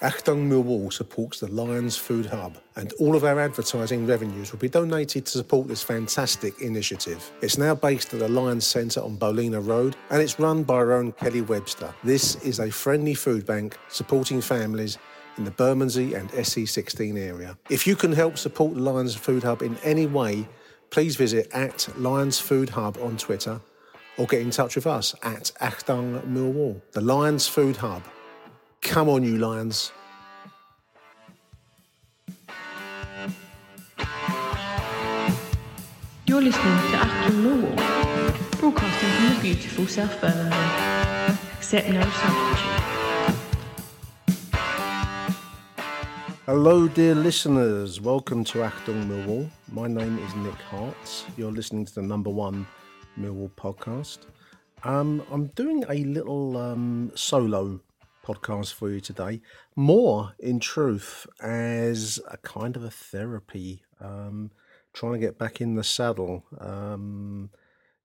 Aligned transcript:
Achtung 0.00 0.48
Millwall 0.48 0.92
supports 0.92 1.40
the 1.40 1.48
Lions 1.48 1.96
Food 1.96 2.26
Hub, 2.26 2.56
and 2.76 2.92
all 3.00 3.16
of 3.16 3.24
our 3.24 3.40
advertising 3.40 4.06
revenues 4.06 4.52
will 4.52 4.60
be 4.60 4.68
donated 4.68 5.26
to 5.26 5.32
support 5.32 5.66
this 5.66 5.82
fantastic 5.82 6.60
initiative. 6.60 7.32
It's 7.42 7.58
now 7.58 7.74
based 7.74 8.14
at 8.14 8.20
the 8.20 8.28
Lions 8.28 8.64
Centre 8.64 9.00
on 9.00 9.16
Bolina 9.16 9.66
Road, 9.66 9.96
and 10.10 10.22
it's 10.22 10.38
run 10.38 10.62
by 10.62 10.74
our 10.74 10.92
own 10.92 11.10
Kelly 11.10 11.40
Webster. 11.40 11.92
This 12.04 12.36
is 12.44 12.60
a 12.60 12.70
friendly 12.70 13.14
food 13.14 13.44
bank 13.44 13.76
supporting 13.88 14.40
families 14.40 14.98
in 15.36 15.42
the 15.42 15.50
Bermondsey 15.50 16.14
and 16.14 16.30
SE16 16.30 17.18
area. 17.18 17.58
If 17.68 17.84
you 17.84 17.96
can 17.96 18.12
help 18.12 18.38
support 18.38 18.74
the 18.74 18.80
Lions 18.80 19.16
Food 19.16 19.42
Hub 19.42 19.62
in 19.62 19.76
any 19.82 20.06
way, 20.06 20.46
please 20.90 21.16
visit 21.16 21.48
at 21.52 21.88
Lions 21.98 22.38
Food 22.38 22.68
Hub 22.68 22.98
on 22.98 23.16
Twitter 23.16 23.60
or 24.16 24.26
get 24.28 24.42
in 24.42 24.50
touch 24.50 24.76
with 24.76 24.86
us 24.86 25.16
at 25.24 25.50
Achtung 25.60 26.24
Millwall. 26.24 26.80
The 26.92 27.00
Lions 27.00 27.48
Food 27.48 27.78
Hub. 27.78 28.04
Come 28.80 29.08
on, 29.08 29.24
you 29.24 29.38
Lions. 29.38 29.92
You're 36.38 36.52
listening 36.52 36.78
to 36.92 36.96
Achtung 36.98 37.42
Millwall, 37.42 38.60
broadcasting 38.60 39.10
from 39.10 39.34
the 39.34 39.40
beautiful 39.42 39.86
South 39.88 40.20
Birmingham. 40.20 41.36
Accept 41.56 41.88
no 41.88 42.00
substitute. 42.00 43.34
Hello, 46.46 46.86
dear 46.86 47.16
listeners. 47.16 48.00
Welcome 48.00 48.44
to 48.44 48.58
Achtung 48.58 49.08
Millwall. 49.08 49.50
My 49.72 49.88
name 49.88 50.16
is 50.20 50.32
Nick 50.36 50.54
Hart. 50.70 51.24
You're 51.36 51.50
listening 51.50 51.84
to 51.86 51.94
the 51.96 52.02
number 52.02 52.30
one 52.30 52.68
Millwall 53.18 53.50
podcast. 53.56 54.18
Um, 54.84 55.24
I'm 55.32 55.46
doing 55.56 55.82
a 55.88 56.04
little 56.04 56.56
um, 56.56 57.10
solo 57.16 57.80
podcast 58.24 58.74
for 58.74 58.90
you 58.90 59.00
today. 59.00 59.40
More, 59.74 60.34
in 60.38 60.60
truth, 60.60 61.26
as 61.42 62.20
a 62.30 62.36
kind 62.36 62.76
of 62.76 62.84
a 62.84 62.90
therapy. 62.92 63.82
Um, 64.00 64.52
trying 64.98 65.12
to 65.12 65.18
get 65.18 65.38
back 65.38 65.60
in 65.60 65.76
the 65.76 65.84
saddle. 65.84 66.44
Um, 66.58 67.50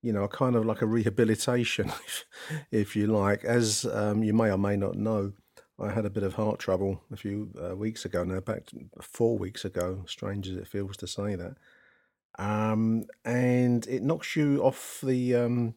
you 0.04 0.14
know, 0.14 0.28
kind 0.28 0.56
of 0.56 0.66
like 0.66 0.82
a 0.82 0.86
rehabilitation, 0.86 1.88
if, 1.88 2.26
if 2.72 2.96
you 2.96 3.08
like. 3.08 3.44
As 3.44 3.86
um, 3.86 4.24
you 4.24 4.34
may 4.34 4.52
or 4.52 4.58
may 4.58 4.76
not 4.76 4.96
know, 4.96 5.34
I 5.80 5.92
had 5.92 6.06
a 6.06 6.10
bit 6.10 6.24
of 6.24 6.36
heart 6.36 6.60
trouble 6.60 7.02
a 7.12 7.18
few 7.18 7.50
uh, 7.60 7.76
weeks 7.76 8.06
ago 8.06 8.24
now, 8.24 8.42
back 8.42 8.70
four 9.02 9.38
weeks 9.38 9.66
ago, 9.66 10.04
strange 10.08 10.48
as 10.48 10.58
it 10.58 10.68
feels 10.68 10.98
to 10.98 11.08
say 11.08 11.36
that. 11.36 11.56
Um, 12.38 13.06
and 13.26 13.88
it 13.88 14.04
knocks 14.04 14.36
you 14.36 14.62
off 14.62 15.00
the, 15.02 15.36
um, 15.36 15.76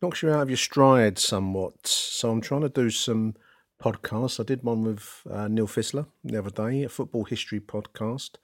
knocks 0.00 0.22
you 0.22 0.30
out 0.30 0.42
of 0.42 0.50
your 0.50 0.56
stride 0.56 1.18
somewhat. 1.18 1.86
So 1.86 2.30
I'm 2.30 2.40
trying 2.40 2.60
to 2.60 2.68
do 2.68 2.90
some 2.90 3.34
podcasts. 3.82 4.38
I 4.38 4.44
did 4.44 4.62
one 4.62 4.84
with 4.84 5.22
uh, 5.28 5.48
Neil 5.48 5.66
Fissler 5.66 6.06
the 6.22 6.38
other 6.38 6.50
day, 6.50 6.84
a 6.84 6.88
football 6.88 7.24
history 7.24 7.58
podcast 7.58 8.36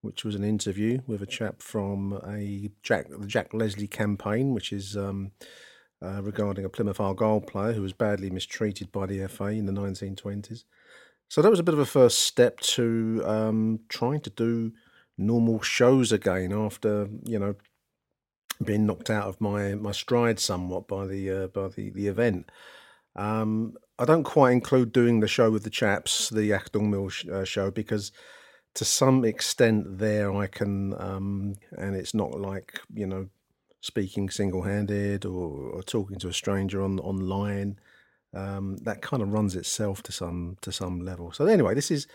which 0.00 0.24
was 0.24 0.34
an 0.34 0.44
interview 0.44 1.00
with 1.06 1.22
a 1.22 1.26
chap 1.26 1.62
from 1.62 2.20
a 2.26 2.70
Jack 2.82 3.08
the 3.08 3.26
Jack 3.26 3.52
Leslie 3.52 3.88
campaign, 3.88 4.54
which 4.54 4.72
is 4.72 4.96
um, 4.96 5.32
uh, 6.02 6.22
regarding 6.22 6.64
a 6.64 6.68
Plymouth 6.68 7.00
Argyle 7.00 7.40
player 7.40 7.72
who 7.72 7.82
was 7.82 7.92
badly 7.92 8.30
mistreated 8.30 8.92
by 8.92 9.06
the 9.06 9.26
FA 9.28 9.46
in 9.46 9.66
the 9.66 9.72
1920s. 9.72 10.64
So 11.28 11.42
that 11.42 11.50
was 11.50 11.60
a 11.60 11.64
bit 11.64 11.74
of 11.74 11.80
a 11.80 11.86
first 11.86 12.20
step 12.20 12.60
to 12.60 13.22
um, 13.26 13.80
trying 13.88 14.20
to 14.20 14.30
do 14.30 14.72
normal 15.16 15.60
shows 15.60 16.12
again 16.12 16.52
after 16.52 17.08
you 17.24 17.38
know 17.38 17.56
being 18.64 18.86
knocked 18.86 19.10
out 19.10 19.26
of 19.26 19.40
my 19.40 19.74
my 19.74 19.92
stride 19.92 20.38
somewhat 20.38 20.88
by 20.88 21.06
the 21.06 21.30
uh, 21.30 21.46
by 21.48 21.68
the 21.68 21.90
the 21.90 22.06
event. 22.06 22.50
Um, 23.16 23.74
I 23.98 24.04
don't 24.04 24.22
quite 24.22 24.52
include 24.52 24.92
doing 24.92 25.20
the 25.20 25.26
show 25.26 25.50
with 25.50 25.64
the 25.64 25.70
chaps, 25.70 26.28
the 26.28 26.50
Achtung 26.50 26.88
Mill 26.88 27.08
sh- 27.08 27.26
uh, 27.26 27.44
show, 27.44 27.70
because 27.72 28.12
to 28.74 28.84
some 28.84 29.24
extent 29.24 29.98
there 29.98 30.34
I 30.34 30.46
can, 30.46 30.94
um, 31.00 31.54
and 31.76 31.96
it's 31.96 32.14
not 32.14 32.40
like 32.40 32.80
you 32.92 33.06
know 33.06 33.28
speaking 33.80 34.28
single-handed 34.28 35.24
or, 35.24 35.70
or 35.70 35.82
talking 35.82 36.18
to 36.18 36.28
a 36.28 36.32
stranger 36.32 36.82
on 36.82 36.98
online. 37.00 37.78
Um, 38.34 38.76
that 38.82 39.00
kind 39.00 39.22
of 39.22 39.32
runs 39.32 39.56
itself 39.56 40.02
to 40.04 40.12
some 40.12 40.58
to 40.60 40.70
some 40.70 41.00
level. 41.00 41.32
So 41.32 41.46
anyway, 41.46 41.74
this 41.74 41.90
is 41.90 42.06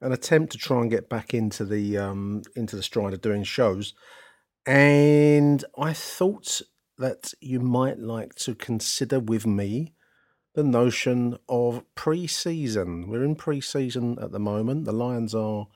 an 0.00 0.12
attempt 0.12 0.52
to 0.52 0.58
try 0.58 0.80
and 0.80 0.90
get 0.90 1.08
back 1.08 1.32
into 1.34 1.64
the 1.64 1.98
um, 1.98 2.42
into 2.56 2.76
the 2.76 2.82
stride 2.82 3.12
of 3.12 3.20
doing 3.20 3.44
shows, 3.44 3.94
and 4.66 5.64
I 5.78 5.92
thought 5.92 6.60
that 6.98 7.32
you 7.40 7.60
might 7.60 7.98
like 7.98 8.34
to 8.34 8.54
consider 8.54 9.18
with 9.20 9.46
me 9.46 9.94
the 10.54 10.64
notion 10.64 11.38
of 11.48 11.82
pre-season. 11.94 13.08
We're 13.08 13.24
in 13.24 13.36
pre-season 13.36 14.18
at 14.20 14.32
the 14.32 14.40
moment. 14.40 14.84
The 14.84 14.92
Lions 14.92 15.34
are 15.34 15.68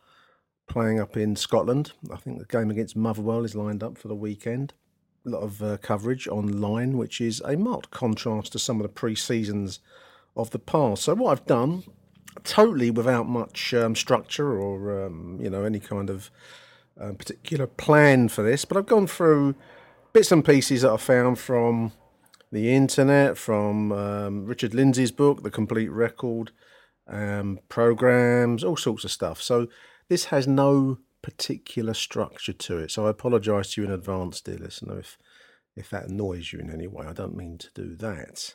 playing 0.66 1.00
up 1.00 1.16
in 1.16 1.36
Scotland. 1.36 1.92
I 2.12 2.16
think 2.16 2.38
the 2.38 2.44
game 2.44 2.70
against 2.70 2.96
Motherwell 2.96 3.44
is 3.44 3.54
lined 3.54 3.82
up 3.82 3.98
for 3.98 4.08
the 4.08 4.14
weekend. 4.14 4.74
A 5.26 5.30
lot 5.30 5.42
of 5.42 5.62
uh, 5.62 5.76
coverage 5.78 6.28
online, 6.28 6.98
which 6.98 7.20
is 7.20 7.40
a 7.44 7.56
marked 7.56 7.90
contrast 7.90 8.52
to 8.52 8.58
some 8.58 8.76
of 8.76 8.82
the 8.82 8.88
pre 8.88 9.14
seasons 9.14 9.80
of 10.36 10.50
the 10.50 10.58
past. 10.58 11.04
So, 11.04 11.14
what 11.14 11.32
I've 11.32 11.46
done, 11.46 11.84
totally 12.42 12.90
without 12.90 13.26
much 13.26 13.72
um, 13.72 13.94
structure 13.94 14.58
or 14.58 15.06
um, 15.06 15.38
you 15.40 15.48
know 15.48 15.64
any 15.64 15.80
kind 15.80 16.10
of 16.10 16.30
uh, 17.00 17.12
particular 17.12 17.66
plan 17.66 18.28
for 18.28 18.42
this, 18.42 18.64
but 18.64 18.76
I've 18.76 18.86
gone 18.86 19.06
through 19.06 19.54
bits 20.12 20.30
and 20.30 20.44
pieces 20.44 20.82
that 20.82 20.92
I 20.92 20.96
found 20.96 21.38
from 21.38 21.92
the 22.52 22.72
internet, 22.72 23.36
from 23.36 23.90
um, 23.92 24.46
Richard 24.46 24.74
Lindsay's 24.74 25.10
book, 25.10 25.42
The 25.42 25.50
Complete 25.50 25.90
Record, 25.90 26.52
um, 27.08 27.58
programs, 27.68 28.62
all 28.62 28.76
sorts 28.76 29.04
of 29.04 29.10
stuff. 29.10 29.42
So 29.42 29.66
this 30.08 30.26
has 30.26 30.46
no 30.46 30.98
particular 31.22 31.94
structure 31.94 32.52
to 32.52 32.78
it. 32.78 32.90
So 32.90 33.06
I 33.06 33.10
apologise 33.10 33.72
to 33.72 33.80
you 33.80 33.86
in 33.86 33.92
advance, 33.92 34.40
dear 34.40 34.58
listener, 34.58 34.98
if 34.98 35.18
if 35.76 35.90
that 35.90 36.08
annoys 36.08 36.52
you 36.52 36.60
in 36.60 36.70
any 36.70 36.86
way. 36.86 37.06
I 37.06 37.12
don't 37.12 37.36
mean 37.36 37.58
to 37.58 37.68
do 37.74 37.96
that. 37.96 38.54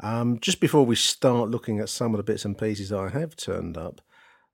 Um, 0.00 0.38
just 0.40 0.60
before 0.60 0.86
we 0.86 0.96
start 0.96 1.50
looking 1.50 1.78
at 1.78 1.88
some 1.88 2.14
of 2.14 2.18
the 2.18 2.24
bits 2.24 2.44
and 2.44 2.56
pieces 2.56 2.92
I 2.92 3.10
have 3.10 3.36
turned 3.36 3.76
up, 3.76 4.00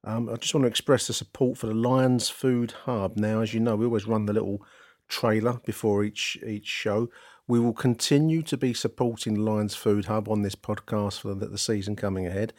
um, 0.03 0.29
I 0.29 0.37
just 0.37 0.55
want 0.55 0.65
to 0.65 0.69
express 0.69 1.07
the 1.07 1.13
support 1.13 1.59
for 1.59 1.67
the 1.67 1.75
Lions 1.75 2.29
Food 2.29 2.73
Hub. 2.85 3.17
Now, 3.17 3.41
as 3.41 3.55
you 3.55 3.61
know, 3.61 3.77
we 3.77 3.85
always 3.85 4.07
run 4.07 4.27
the 4.27 4.33
little 4.33 4.65
trailer 5.09 5.61
before 5.65 6.05
each 6.05 6.39
each 6.47 6.67
show. 6.67 7.09
We 7.47 7.61
will 7.61 7.73
continue 7.73 8.43
to 8.43 8.57
be 8.57 8.73
supporting 8.73 9.35
the 9.35 9.43
Lions 9.43 9.75
Food 9.75 10.07
Hub 10.07 10.29
on 10.29 10.43
this 10.43 10.55
podcast 10.55 11.21
for 11.21 11.35
the, 11.35 11.47
the 11.47 11.59
season 11.59 11.97
coming 11.97 12.27
ahead. 12.27 12.53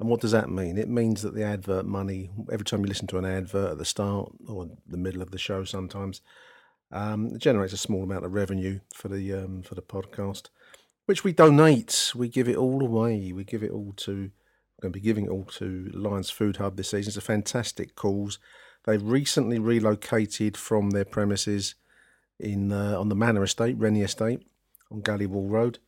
And 0.00 0.08
what 0.08 0.20
does 0.20 0.32
that 0.32 0.48
mean? 0.48 0.78
It 0.78 0.88
means 0.88 1.22
that 1.22 1.34
the 1.34 1.42
advert 1.42 1.84
money, 1.84 2.30
every 2.52 2.64
time 2.64 2.80
you 2.80 2.86
listen 2.86 3.08
to 3.08 3.18
an 3.18 3.24
advert 3.24 3.72
at 3.72 3.78
the 3.78 3.84
start 3.84 4.30
or 4.46 4.68
the 4.86 4.96
middle 4.96 5.22
of 5.22 5.32
the 5.32 5.38
show, 5.38 5.64
sometimes 5.64 6.20
um, 6.92 7.34
it 7.34 7.38
generates 7.38 7.72
a 7.72 7.78
small 7.78 8.04
amount 8.04 8.24
of 8.24 8.32
revenue 8.32 8.80
for 8.94 9.08
the 9.08 9.32
um, 9.34 9.62
for 9.62 9.74
the 9.74 9.82
podcast, 9.82 10.50
which 11.06 11.24
we 11.24 11.32
donate. 11.32 12.12
We 12.14 12.28
give 12.28 12.48
it 12.48 12.56
all 12.56 12.82
away. 12.82 13.32
We 13.32 13.44
give 13.44 13.62
it 13.62 13.72
all 13.72 13.92
to. 13.98 14.12
We're 14.12 14.82
going 14.82 14.92
to 14.92 15.00
be 15.00 15.04
giving 15.04 15.24
it 15.24 15.30
all 15.30 15.44
to 15.44 15.90
Lions 15.92 16.30
Food 16.30 16.58
Hub 16.58 16.76
this 16.76 16.90
season. 16.90 17.10
It's 17.10 17.16
a 17.16 17.20
fantastic 17.20 17.96
cause. 17.96 18.38
They've 18.84 19.02
recently 19.02 19.58
relocated 19.58 20.56
from 20.56 20.90
their 20.90 21.04
premises 21.04 21.74
in 22.38 22.70
uh, 22.70 22.96
on 22.98 23.08
the 23.08 23.16
Manor 23.16 23.42
Estate, 23.42 23.76
Rennie 23.76 24.02
Estate, 24.02 24.46
on 24.92 25.02
Galleywall 25.02 25.50
Road 25.50 25.80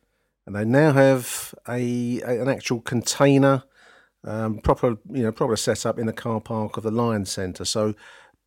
and 0.45 0.55
they 0.55 0.65
now 0.65 0.91
have 0.93 1.53
a, 1.67 2.21
a 2.21 2.41
an 2.41 2.49
actual 2.49 2.81
container, 2.81 3.63
um, 4.23 4.59
proper 4.59 4.97
you 5.11 5.23
know 5.23 5.31
proper 5.31 5.55
setup 5.55 5.97
in 5.97 6.05
the 6.05 6.13
car 6.13 6.39
park 6.41 6.77
of 6.77 6.83
the 6.83 6.91
Lions 6.91 7.31
Centre. 7.31 7.65
So 7.65 7.95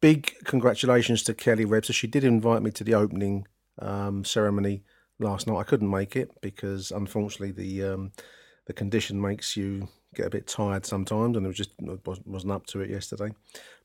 big 0.01 0.35
congratulations 0.45 1.23
to 1.25 1.35
Kelly 1.35 1.65
Webster. 1.65 1.93
She 1.93 2.07
did 2.07 2.25
invite 2.25 2.63
me 2.63 2.71
to 2.73 2.85
the 2.85 2.95
opening 2.95 3.47
um, 3.79 4.25
ceremony 4.25 4.85
last 5.19 5.47
night. 5.47 5.59
I 5.59 5.65
couldn't 5.65 5.91
make 5.91 6.17
it 6.17 6.31
because 6.41 6.91
unfortunately 6.91 7.53
the 7.53 7.95
um, 7.95 8.13
the 8.67 8.73
condition 8.73 9.21
makes 9.21 9.57
you 9.57 9.89
get 10.15 10.27
a 10.27 10.31
bit 10.31 10.47
tired 10.47 10.87
sometimes, 10.87 11.37
and 11.37 11.45
it 11.45 11.49
was 11.49 11.57
just 11.57 11.73
wasn't 12.27 12.53
up 12.53 12.67
to 12.67 12.81
it 12.81 12.91
yesterday. 12.91 13.33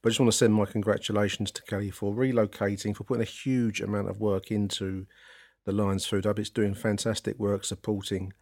But 0.02 0.10
I 0.10 0.10
just 0.10 0.20
want 0.20 0.32
to 0.32 0.38
send 0.38 0.54
my 0.54 0.66
congratulations 0.66 1.52
to 1.52 1.64
Kelly 1.64 1.92
for 1.92 2.14
relocating, 2.14 2.96
for 2.96 3.04
putting 3.04 3.24
a 3.24 3.26
huge 3.26 3.82
amount 3.82 4.10
of 4.10 4.20
work 4.20 4.52
into 4.52 5.08
the 5.66 5.72
Lions 5.72 6.06
Food 6.06 6.26
Hub. 6.26 6.40
It's 6.40 6.50
doing 6.50 6.74
fantastic 6.74 7.38
work 7.40 7.66
supporting 7.66 8.34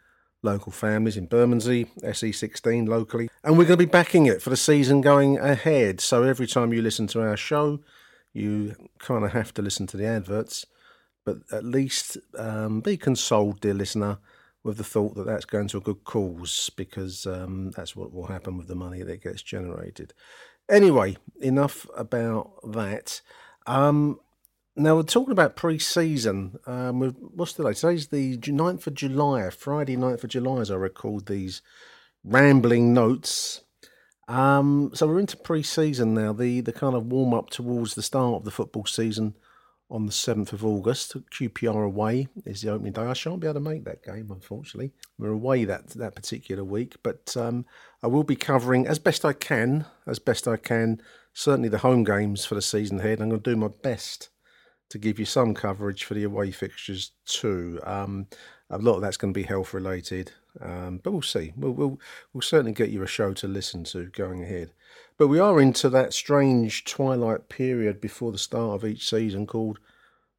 local 0.44 0.72
families 0.72 1.18
in 1.18 1.26
Bermondsey, 1.26 1.86
SE16 2.04 2.88
locally. 2.88 3.30
And 3.44 3.58
we're 3.58 3.66
going 3.66 3.80
to 3.80 3.86
be 3.86 3.92
backing 3.92 4.26
it 4.26 4.42
for 4.42 4.50
the 4.50 4.58
season 4.58 5.02
going 5.02 5.38
ahead. 5.38 6.00
So 6.00 6.24
every 6.24 6.48
time 6.48 6.74
you 6.74 6.82
listen 6.82 7.08
to 7.08 7.22
our 7.22 7.38
show, 7.38 7.80
you 8.34 8.76
kind 9.00 9.26
of 9.26 9.32
have 9.32 9.54
to 9.56 9.62
listen 9.62 9.88
to 9.88 9.98
the 9.98 10.06
adverts. 10.06 10.66
But 11.26 11.38
at 11.52 11.66
least 11.66 12.18
um, 12.38 12.80
be 12.82 12.96
consoled, 12.96 13.60
dear 13.60 13.74
listener, 13.74 14.20
with 14.64 14.78
the 14.78 14.84
thought 14.84 15.16
that 15.16 15.26
that's 15.26 15.46
going 15.46 15.68
to 15.70 15.78
a 15.78 15.82
good 15.82 16.04
cause 16.04 16.70
because 16.76 17.26
um, 17.26 17.72
that's 17.72 17.96
what 17.96 18.14
will 18.14 18.28
happen 18.28 18.58
with 18.58 18.68
the 18.68 18.76
money 18.76 19.02
that 19.04 19.24
gets 19.24 19.42
generated. 19.42 20.14
Anyway, 20.70 21.18
enough 21.42 21.88
about 21.96 22.54
that. 22.64 23.22
Um, 23.66 24.20
now 24.78 24.96
we're 24.96 25.04
talking 25.04 25.32
about 25.32 25.56
pre-season. 25.56 26.60
Um, 26.68 27.02
what's 27.36 27.54
today? 27.54 27.74
Today's 27.74 28.08
the 28.08 28.38
9th 28.38 28.88
of 28.88 28.94
July, 28.94 29.50
Friday 29.50 29.98
9th 29.98 30.24
of 30.24 30.30
July, 30.30 30.62
as 30.62 30.72
I 30.72 30.76
record 30.76 31.26
these 31.26 31.62
rambling 32.24 32.94
notes. 32.94 33.62
Um, 34.28 34.92
so 34.94 35.08
we're 35.08 35.20
into 35.20 35.38
pre-season 35.38 36.14
now. 36.14 36.32
The 36.34 36.62
the 36.62 36.74
kind 36.74 36.96
of 36.96 37.08
warm 37.08 37.34
up 37.34 37.50
towards 37.50 37.96
the 37.96 38.04
start 38.04 38.36
of 38.36 38.44
the 38.44 38.52
football 38.52 38.86
season 38.86 39.36
on 39.90 40.06
the 40.06 40.12
7th 40.12 40.54
of 40.54 40.66
August. 40.66 41.16
QPR 41.32 41.86
away 41.86 42.28
is 42.46 42.62
the 42.62 42.70
opening 42.70 42.94
day. 42.94 43.04
I 43.04 43.14
shan't 43.14 43.40
be 43.40 43.48
able 43.48 43.56
to 43.56 43.70
make 43.70 43.86
that 43.86 44.04
game, 44.04 44.30
unfortunately. 44.30 44.92
We're 45.18 45.30
away 45.30 45.66
that 45.66 45.90
that 45.92 46.14
particular 46.14 46.64
week, 46.64 46.98
but 47.02 47.36
um, 47.36 47.66
I 48.04 48.08
will 48.08 48.24
be 48.24 48.36
covering 48.36 48.86
as 48.86 49.00
best 49.00 49.26
I 49.26 49.34
can, 49.34 49.86
as 50.06 50.20
best 50.20 50.48
I 50.48 50.58
can, 50.58 51.02
certainly 51.34 51.70
the 51.70 51.80
home 51.80 52.04
games 52.04 52.46
for 52.46 52.56
the 52.56 52.62
season 52.62 53.00
ahead. 53.00 53.22
I'm 53.22 53.30
going 53.30 53.42
to 53.42 53.50
do 53.50 53.56
my 53.56 53.70
best 53.70 54.30
to 54.90 54.98
give 54.98 55.20
you 55.20 55.26
some 55.26 55.54
coverage 55.54 56.04
for 56.04 56.14
the 56.14 56.24
away 56.24 56.52
fixtures 56.52 57.12
too. 57.26 57.80
Um, 57.84 58.28
a 58.70 58.78
lot 58.78 58.96
of 58.96 59.02
that's 59.02 59.18
going 59.18 59.34
to 59.34 59.40
be 59.40 59.46
health 59.46 59.74
related, 59.74 60.32
um, 60.62 61.00
but 61.04 61.12
we'll 61.12 61.22
see. 61.22 61.54
We'll, 61.56 61.72
we'll 61.72 62.00
we'll 62.34 62.42
certainly 62.42 62.74
get 62.74 62.90
you 62.90 63.02
a 63.04 63.08
show 63.08 63.34
to 63.34 63.48
listen 63.48 63.84
to 63.86 64.06
going 64.06 64.44
ahead. 64.44 64.72
But 65.18 65.28
we 65.28 65.40
are 65.40 65.60
into 65.60 65.90
that 65.90 66.14
strange 66.14 66.84
twilight 66.84 67.50
period 67.50 68.02
before 68.02 68.32
the 68.32 68.38
start 68.38 68.76
of 68.76 68.86
each 68.88 69.10
season 69.10 69.48
called 69.48 69.80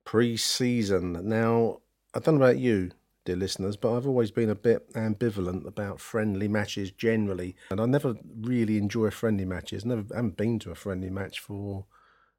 pre-season. 0.04 1.28
Now, 1.28 1.80
I 2.14 2.20
don't 2.20 2.38
know 2.38 2.44
about 2.44 2.58
you, 2.58 2.90
dear 3.24 3.36
listeners, 3.36 3.76
but 3.76 3.96
I've 3.96 4.06
always 4.06 4.30
been 4.30 4.50
a 4.50 4.54
bit 4.54 4.92
ambivalent 4.94 5.66
about 5.66 6.00
friendly 6.00 6.48
matches 6.48 6.90
generally, 6.90 7.56
and 7.70 7.80
I 7.80 7.86
never 7.86 8.14
really 8.40 8.78
enjoy 8.78 9.10
friendly 9.10 9.44
matches. 9.44 9.84
Never 9.84 10.04
haven't 10.14 10.36
been 10.36 10.58
to 10.60 10.70
a 10.70 10.74
friendly 10.74 11.10
match 11.10 11.40
for 11.40 11.86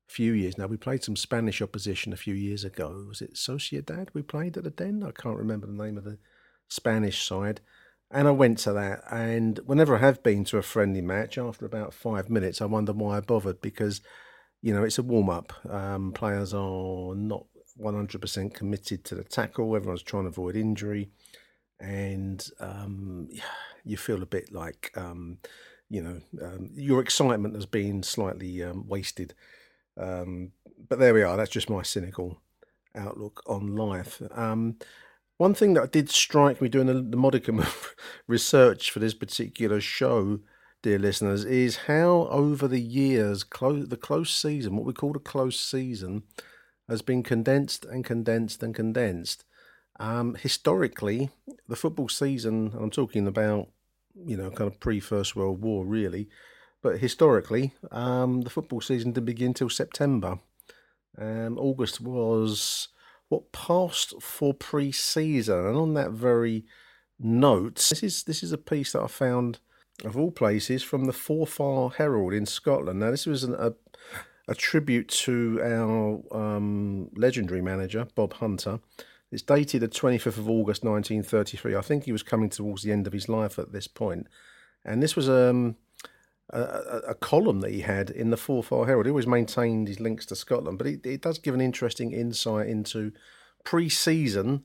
few 0.10 0.34
years 0.34 0.58
now. 0.58 0.68
We 0.68 0.78
played 0.78 1.04
some 1.04 1.16
Spanish 1.16 1.62
opposition 1.62 2.12
a 2.12 2.18
few 2.18 2.34
years 2.34 2.64
ago. 2.64 3.06
Was 3.08 3.22
it 3.22 3.36
Sociedad 3.36 4.10
we 4.14 4.22
played 4.22 4.58
at 4.58 4.64
the 4.64 4.72
Den? 4.72 5.04
I 5.04 5.12
can't 5.12 5.38
remember 5.38 5.68
the 5.68 5.74
name 5.74 5.98
of 5.98 6.04
the 6.04 6.18
Spanish 6.68 7.24
side. 7.24 7.62
And 8.12 8.28
I 8.28 8.32
went 8.32 8.58
to 8.60 8.74
that, 8.74 9.04
and 9.12 9.60
whenever 9.66 9.96
I 9.96 10.00
have 10.00 10.24
been 10.24 10.44
to 10.46 10.58
a 10.58 10.64
friendly 10.64 11.02
match, 11.02 11.38
after 11.38 11.64
about 11.64 11.94
five 11.94 12.28
minutes, 12.28 12.60
I 12.60 12.66
wonder 12.66 12.92
why 12.92 13.18
I 13.18 13.20
bothered 13.20 13.62
because, 13.62 14.02
you 14.64 14.74
know, 14.74 14.84
it's 14.84 14.98
a 14.98 15.04
warm 15.04 15.30
up. 15.30 15.54
Um, 15.70 16.12
players 16.12 16.52
are 16.52 17.14
not 17.14 17.46
100% 17.80 18.54
committed 18.56 19.06
to 19.06 19.14
the 19.14 19.24
tackle, 19.24 19.76
everyone's 19.76 20.02
trying 20.02 20.24
to 20.24 20.30
avoid 20.30 20.56
injury, 20.56 21.12
and 21.80 22.44
um, 22.60 23.30
you 23.86 23.96
feel 23.96 24.24
a 24.24 24.26
bit 24.26 24.52
like, 24.52 24.92
um, 24.96 25.38
you 25.88 26.02
know, 26.02 26.20
um, 26.42 26.72
your 26.74 27.02
excitement 27.02 27.54
has 27.54 27.68
been 27.68 28.02
slightly 28.02 28.64
um, 28.64 28.88
wasted. 28.88 29.36
Um, 30.00 30.52
but 30.88 31.00
there 31.00 31.14
we 31.14 31.24
are, 31.24 31.38
that's 31.38 31.52
just 31.52 31.70
my 31.70 31.84
cynical 31.84 32.42
outlook 32.96 33.44
on 33.46 33.76
life. 33.76 34.22
Um, 34.32 34.78
one 35.38 35.54
thing 35.54 35.74
that 35.74 35.92
did 35.92 36.10
strike 36.10 36.62
me 36.62 36.70
doing 36.70 36.88
the, 36.88 36.96
the 36.96 37.18
modicum 37.18 37.60
of 37.60 37.96
research 38.28 38.92
for 38.92 39.00
this 39.00 39.14
particular 39.14 39.80
show, 39.80 40.40
dear 40.82 41.00
listeners, 41.00 41.46
is 41.46 41.78
how 41.88 42.28
over 42.30 42.68
the 42.68 42.82
years, 42.82 43.46
the 43.50 44.00
close 44.00 44.34
season, 44.34 44.76
what 44.76 44.86
we 44.86 44.94
call 44.94 45.16
a 45.16 45.20
close 45.20 45.60
season, 45.60 46.24
has 46.88 47.02
been 47.02 47.24
condensed 47.24 47.86
and 47.86 48.04
condensed 48.04 48.64
and 48.64 48.74
condensed. 48.74 49.46
Um, 50.00 50.36
historically, 50.36 51.30
the 51.68 51.76
football 51.76 52.10
season, 52.10 52.74
I'm 52.78 52.90
talking 52.90 53.28
about, 53.28 53.70
you 54.26 54.38
know, 54.38 54.50
kind 54.50 54.72
of 54.72 54.80
pre 54.80 55.00
First 55.00 55.36
World 55.36 55.62
War, 55.62 55.86
really, 55.86 56.30
but 56.82 57.00
historically, 57.00 57.74
um, 57.92 58.42
the 58.42 58.50
football 58.50 58.82
season 58.82 59.12
didn't 59.12 59.26
begin 59.26 59.54
till 59.54 59.70
September. 59.70 60.40
Um, 61.18 61.58
August 61.58 62.00
was 62.00 62.90
what 63.28 63.52
passed 63.52 64.22
for 64.22 64.54
pre-season. 64.54 65.66
And 65.66 65.76
on 65.76 65.94
that 65.96 66.12
very 66.12 66.66
note, 67.20 67.76
this 67.90 68.04
is 68.04 68.24
this 68.24 68.44
is 68.44 68.52
a 68.52 68.58
piece 68.58 68.94
that 68.94 69.04
I 69.04 69.08
found 69.08 69.60
of 70.06 70.18
all 70.18 70.32
places 70.32 70.82
from 70.82 71.06
the 71.06 71.12
Forfar 71.12 71.94
Herald 71.96 72.34
in 72.34 72.46
Scotland. 72.46 73.00
Now, 73.00 73.12
this 73.12 73.26
was 73.26 73.44
an, 73.44 73.56
a 73.56 73.74
a 74.50 74.56
tribute 74.56 75.08
to 75.08 75.62
our 75.64 76.24
um, 76.36 77.10
legendary 77.16 77.62
manager 77.62 78.08
Bob 78.16 78.34
Hunter. 78.34 78.80
It's 79.32 79.44
dated 79.44 79.82
the 79.82 79.88
25th 79.88 80.40
of 80.40 80.50
August 80.50 80.84
1933. 80.84 81.76
I 81.76 81.82
think 81.82 82.06
he 82.06 82.12
was 82.12 82.24
coming 82.24 82.50
towards 82.50 82.82
the 82.82 82.92
end 82.92 83.06
of 83.06 83.14
his 83.14 83.30
life 83.30 83.60
at 83.60 83.72
this 83.72 83.88
point. 83.88 84.26
And 84.84 85.04
this 85.04 85.16
was 85.16 85.30
um, 85.30 85.76
a, 86.50 87.02
a, 87.10 87.16
column 87.16 87.62
that 87.62 87.72
he 87.72 87.82
had 87.82 88.10
in 88.10 88.32
the 88.32 88.38
Four 88.38 88.64
Forfar 88.64 88.88
Herald. 88.88 89.06
He 89.06 89.12
always 89.12 89.28
maintained 89.28 89.88
his 89.88 90.00
links 90.00 90.26
to 90.28 90.36
Scotland, 90.36 90.78
but 90.78 90.88
it, 90.88 91.06
it 91.06 91.22
does 91.22 91.38
give 91.38 91.54
an 91.54 91.62
interesting 91.62 92.12
insight 92.12 92.68
into 92.68 93.12
pre-season 93.64 94.64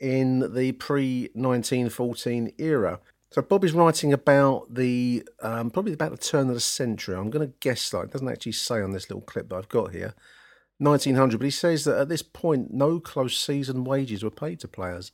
in 0.00 0.54
the 0.54 0.72
pre-1914 0.72 2.54
era. 2.58 3.00
So 3.30 3.42
Bob 3.42 3.64
is 3.64 3.72
writing 3.72 4.12
about 4.12 4.74
the 4.74 5.22
um, 5.40 5.70
probably 5.70 5.92
about 5.92 6.10
the 6.10 6.16
turn 6.16 6.48
of 6.48 6.54
the 6.54 6.60
century. 6.60 7.14
I'm 7.14 7.30
going 7.30 7.46
to 7.46 7.54
guess 7.60 7.88
that 7.90 8.00
it 8.00 8.10
doesn't 8.10 8.28
actually 8.28 8.52
say 8.52 8.82
on 8.82 8.90
this 8.90 9.08
little 9.08 9.22
clip 9.22 9.50
that 9.50 9.56
I've 9.56 9.68
got 9.68 9.92
here, 9.92 10.14
1900. 10.78 11.38
But 11.38 11.44
he 11.44 11.50
says 11.50 11.84
that 11.84 11.98
at 11.98 12.08
this 12.08 12.22
point, 12.22 12.72
no 12.72 12.98
close 12.98 13.38
season 13.38 13.84
wages 13.84 14.24
were 14.24 14.30
paid 14.30 14.58
to 14.60 14.68
players. 14.68 15.12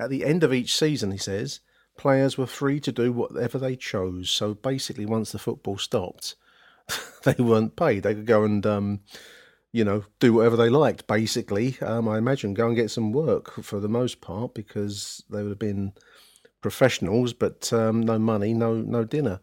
At 0.00 0.10
the 0.10 0.24
end 0.24 0.42
of 0.42 0.52
each 0.52 0.76
season, 0.76 1.12
he 1.12 1.18
says, 1.18 1.60
players 1.96 2.38
were 2.38 2.46
free 2.46 2.80
to 2.80 2.92
do 2.92 3.12
whatever 3.12 3.58
they 3.58 3.76
chose. 3.76 4.30
So 4.30 4.54
basically, 4.54 5.06
once 5.06 5.32
the 5.32 5.38
football 5.38 5.78
stopped, 5.78 6.34
they 7.24 7.34
weren't 7.38 7.76
paid. 7.76 8.02
They 8.02 8.14
could 8.14 8.26
go 8.26 8.44
and, 8.44 8.64
um, 8.66 9.00
you 9.72 9.84
know, 9.84 10.04
do 10.18 10.32
whatever 10.34 10.56
they 10.56 10.68
liked. 10.68 11.06
Basically, 11.06 11.78
um, 11.80 12.08
I 12.08 12.18
imagine 12.18 12.54
go 12.54 12.66
and 12.66 12.76
get 12.76 12.90
some 12.90 13.12
work 13.12 13.62
for 13.62 13.80
the 13.80 13.88
most 13.88 14.20
part 14.20 14.54
because 14.54 15.22
they 15.30 15.42
would 15.42 15.50
have 15.50 15.58
been 15.58 15.92
professionals, 16.60 17.32
but 17.32 17.72
um, 17.72 18.00
no 18.00 18.18
money, 18.18 18.54
no 18.54 18.74
no 18.74 19.04
dinner. 19.04 19.40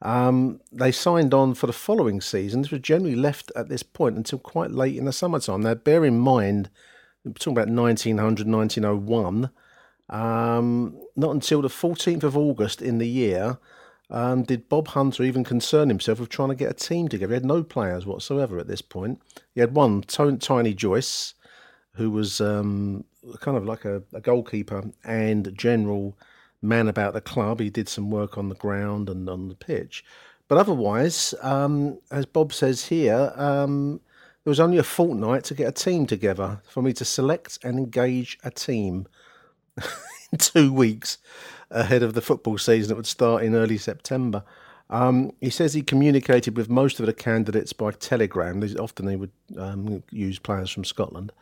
Um, 0.00 0.60
they 0.70 0.92
signed 0.92 1.34
on 1.34 1.54
for 1.54 1.66
the 1.66 1.72
following 1.72 2.20
season. 2.20 2.62
This 2.62 2.70
was 2.70 2.80
generally 2.80 3.16
left 3.16 3.50
at 3.56 3.68
this 3.68 3.82
point 3.82 4.16
until 4.16 4.38
quite 4.38 4.70
late 4.70 4.96
in 4.96 5.06
the 5.06 5.12
summertime. 5.12 5.62
Now, 5.62 5.74
bear 5.74 6.04
in 6.04 6.18
mind, 6.20 6.70
we're 7.24 7.32
talking 7.32 7.54
about 7.54 7.68
1900, 7.68 8.46
1901. 8.46 9.50
Um, 10.08 10.98
not 11.16 11.32
until 11.32 11.60
the 11.62 11.68
14th 11.68 12.22
of 12.22 12.36
August 12.36 12.80
in 12.80 12.98
the 12.98 13.08
year 13.08 13.58
um, 14.10 14.42
did 14.42 14.68
Bob 14.68 14.88
Hunter 14.88 15.22
even 15.22 15.44
concern 15.44 15.88
himself 15.88 16.20
with 16.20 16.30
trying 16.30 16.48
to 16.48 16.54
get 16.54 16.70
a 16.70 16.74
team 16.74 17.08
together. 17.08 17.32
He 17.32 17.34
had 17.34 17.44
no 17.44 17.62
players 17.62 18.06
whatsoever 18.06 18.58
at 18.58 18.66
this 18.66 18.80
point. 18.80 19.20
He 19.54 19.60
had 19.60 19.74
one, 19.74 20.02
Tiny 20.02 20.74
Joyce, 20.74 21.34
who 21.92 22.10
was 22.10 22.40
um, 22.40 23.04
kind 23.40 23.56
of 23.56 23.64
like 23.64 23.84
a, 23.84 24.02
a, 24.12 24.20
goalkeeper 24.20 24.84
and 25.04 25.52
general 25.56 26.16
man 26.62 26.88
about 26.88 27.12
the 27.12 27.20
club. 27.20 27.60
He 27.60 27.70
did 27.70 27.88
some 27.88 28.10
work 28.10 28.38
on 28.38 28.48
the 28.48 28.54
ground 28.54 29.10
and 29.10 29.28
on 29.28 29.48
the 29.48 29.54
pitch. 29.54 30.04
But 30.46 30.58
otherwise, 30.58 31.34
um, 31.42 31.98
as 32.10 32.24
Bob 32.24 32.54
says 32.54 32.86
here, 32.86 33.32
um, 33.36 34.00
there 34.44 34.50
was 34.50 34.60
only 34.60 34.78
a 34.78 34.82
fortnight 34.82 35.44
to 35.44 35.54
get 35.54 35.68
a 35.68 35.72
team 35.72 36.06
together 36.06 36.62
for 36.66 36.82
me 36.82 36.94
to 36.94 37.04
select 37.04 37.58
and 37.62 37.78
engage 37.78 38.38
a 38.42 38.50
team. 38.50 39.06
in 40.32 40.38
two 40.38 40.72
weeks 40.72 41.18
ahead 41.70 42.02
of 42.02 42.14
the 42.14 42.20
football 42.20 42.58
season 42.58 42.88
that 42.88 42.96
would 42.96 43.06
start 43.06 43.42
in 43.42 43.54
early 43.54 43.78
September. 43.78 44.42
Um, 44.90 45.32
he 45.40 45.50
says 45.50 45.74
he 45.74 45.82
communicated 45.82 46.56
with 46.56 46.70
most 46.70 46.98
of 46.98 47.06
the 47.06 47.12
candidates 47.12 47.72
by 47.72 47.90
telegram. 47.92 48.62
Often 48.78 49.06
they 49.06 49.16
would 49.16 49.32
um, 49.56 50.02
use 50.10 50.38
players 50.38 50.70
from 50.70 50.84
Scotland. 50.84 51.32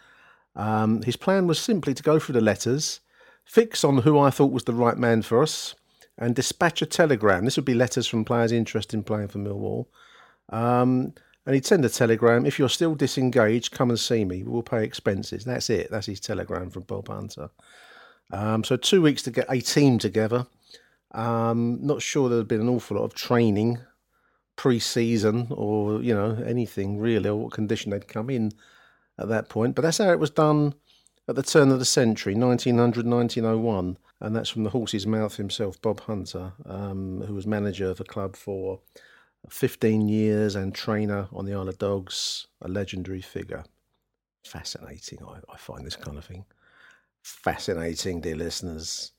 Um, 0.56 1.02
his 1.02 1.16
plan 1.16 1.46
was 1.46 1.58
simply 1.58 1.94
to 1.94 2.02
go 2.02 2.18
through 2.18 2.32
the 2.32 2.40
letters, 2.40 3.00
fix 3.44 3.84
on 3.84 3.98
who 3.98 4.18
I 4.18 4.30
thought 4.30 4.52
was 4.52 4.64
the 4.64 4.72
right 4.72 4.96
man 4.96 5.22
for 5.22 5.42
us, 5.42 5.74
and 6.18 6.34
dispatch 6.34 6.82
a 6.82 6.86
telegram. 6.86 7.44
This 7.44 7.56
would 7.56 7.64
be 7.64 7.74
letters 7.74 8.06
from 8.06 8.24
players 8.24 8.52
interested 8.52 8.96
in 8.96 9.04
playing 9.04 9.28
for 9.28 9.38
Millwall. 9.38 9.86
Um, 10.48 11.12
and 11.44 11.54
he'd 11.54 11.66
send 11.66 11.84
a 11.84 11.88
telegram. 11.88 12.44
If 12.46 12.58
you're 12.58 12.68
still 12.68 12.96
disengaged, 12.96 13.70
come 13.70 13.90
and 13.90 14.00
see 14.00 14.24
me. 14.24 14.42
We'll 14.42 14.62
pay 14.62 14.82
expenses. 14.82 15.44
That's 15.44 15.70
it. 15.70 15.90
That's 15.90 16.06
his 16.06 16.18
telegram 16.18 16.70
from 16.70 16.82
Bob 16.82 17.06
Hunter. 17.06 17.50
Um, 18.32 18.64
so 18.64 18.76
two 18.76 19.02
weeks 19.02 19.22
to 19.22 19.30
get 19.30 19.46
a 19.48 19.60
team 19.60 19.98
together. 19.98 20.46
Um, 21.12 21.78
not 21.82 22.02
sure 22.02 22.28
there'd 22.28 22.48
been 22.48 22.60
an 22.60 22.68
awful 22.68 22.96
lot 22.96 23.04
of 23.04 23.14
training 23.14 23.78
pre-season 24.56 25.48
or 25.50 26.02
you 26.02 26.14
know 26.14 26.42
anything 26.46 26.98
really, 26.98 27.28
or 27.28 27.36
what 27.36 27.52
condition 27.52 27.90
they'd 27.90 28.08
come 28.08 28.30
in 28.30 28.52
at 29.18 29.28
that 29.28 29.48
point. 29.48 29.74
But 29.74 29.82
that's 29.82 29.98
how 29.98 30.10
it 30.10 30.18
was 30.18 30.30
done 30.30 30.74
at 31.28 31.36
the 31.36 31.42
turn 31.42 31.70
of 31.70 31.78
the 31.78 31.84
century, 31.84 32.34
1900, 32.34 33.06
1901. 33.06 33.98
And 34.20 34.34
that's 34.34 34.48
from 34.48 34.64
the 34.64 34.70
horse's 34.70 35.06
mouth 35.06 35.36
himself, 35.36 35.80
Bob 35.82 36.00
Hunter, 36.00 36.52
um, 36.64 37.22
who 37.26 37.34
was 37.34 37.46
manager 37.46 37.90
of 37.90 37.98
the 37.98 38.04
club 38.04 38.34
for 38.34 38.80
15 39.50 40.08
years 40.08 40.54
and 40.54 40.74
trainer 40.74 41.28
on 41.32 41.44
the 41.44 41.52
Isle 41.52 41.68
of 41.68 41.78
Dogs, 41.78 42.46
a 42.62 42.68
legendary 42.68 43.20
figure. 43.20 43.64
Fascinating, 44.44 45.18
I, 45.26 45.52
I 45.52 45.56
find 45.58 45.84
this 45.84 45.96
kind 45.96 46.16
of 46.16 46.24
thing. 46.24 46.46
Fascinating, 47.26 48.20
dear 48.20 48.36
listeners. 48.36 49.10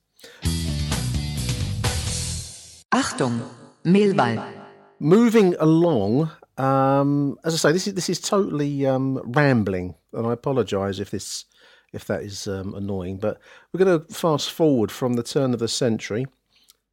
Achtung, 2.90 3.46
Mehlball. 3.84 4.50
Moving 4.98 5.54
along, 5.60 6.30
um, 6.56 7.38
as 7.44 7.52
I 7.52 7.56
say, 7.58 7.72
this 7.72 7.86
is 7.86 7.92
this 7.92 8.08
is 8.08 8.18
totally 8.18 8.86
um, 8.86 9.20
rambling, 9.26 9.94
and 10.14 10.26
I 10.26 10.32
apologise 10.32 11.00
if 11.00 11.10
this 11.10 11.44
if 11.92 12.06
that 12.06 12.22
is 12.22 12.48
um, 12.48 12.72
annoying. 12.74 13.18
But 13.18 13.42
we're 13.72 13.84
going 13.84 14.00
to 14.00 14.14
fast 14.14 14.52
forward 14.52 14.90
from 14.90 15.12
the 15.12 15.22
turn 15.22 15.52
of 15.52 15.60
the 15.60 15.68
century 15.68 16.26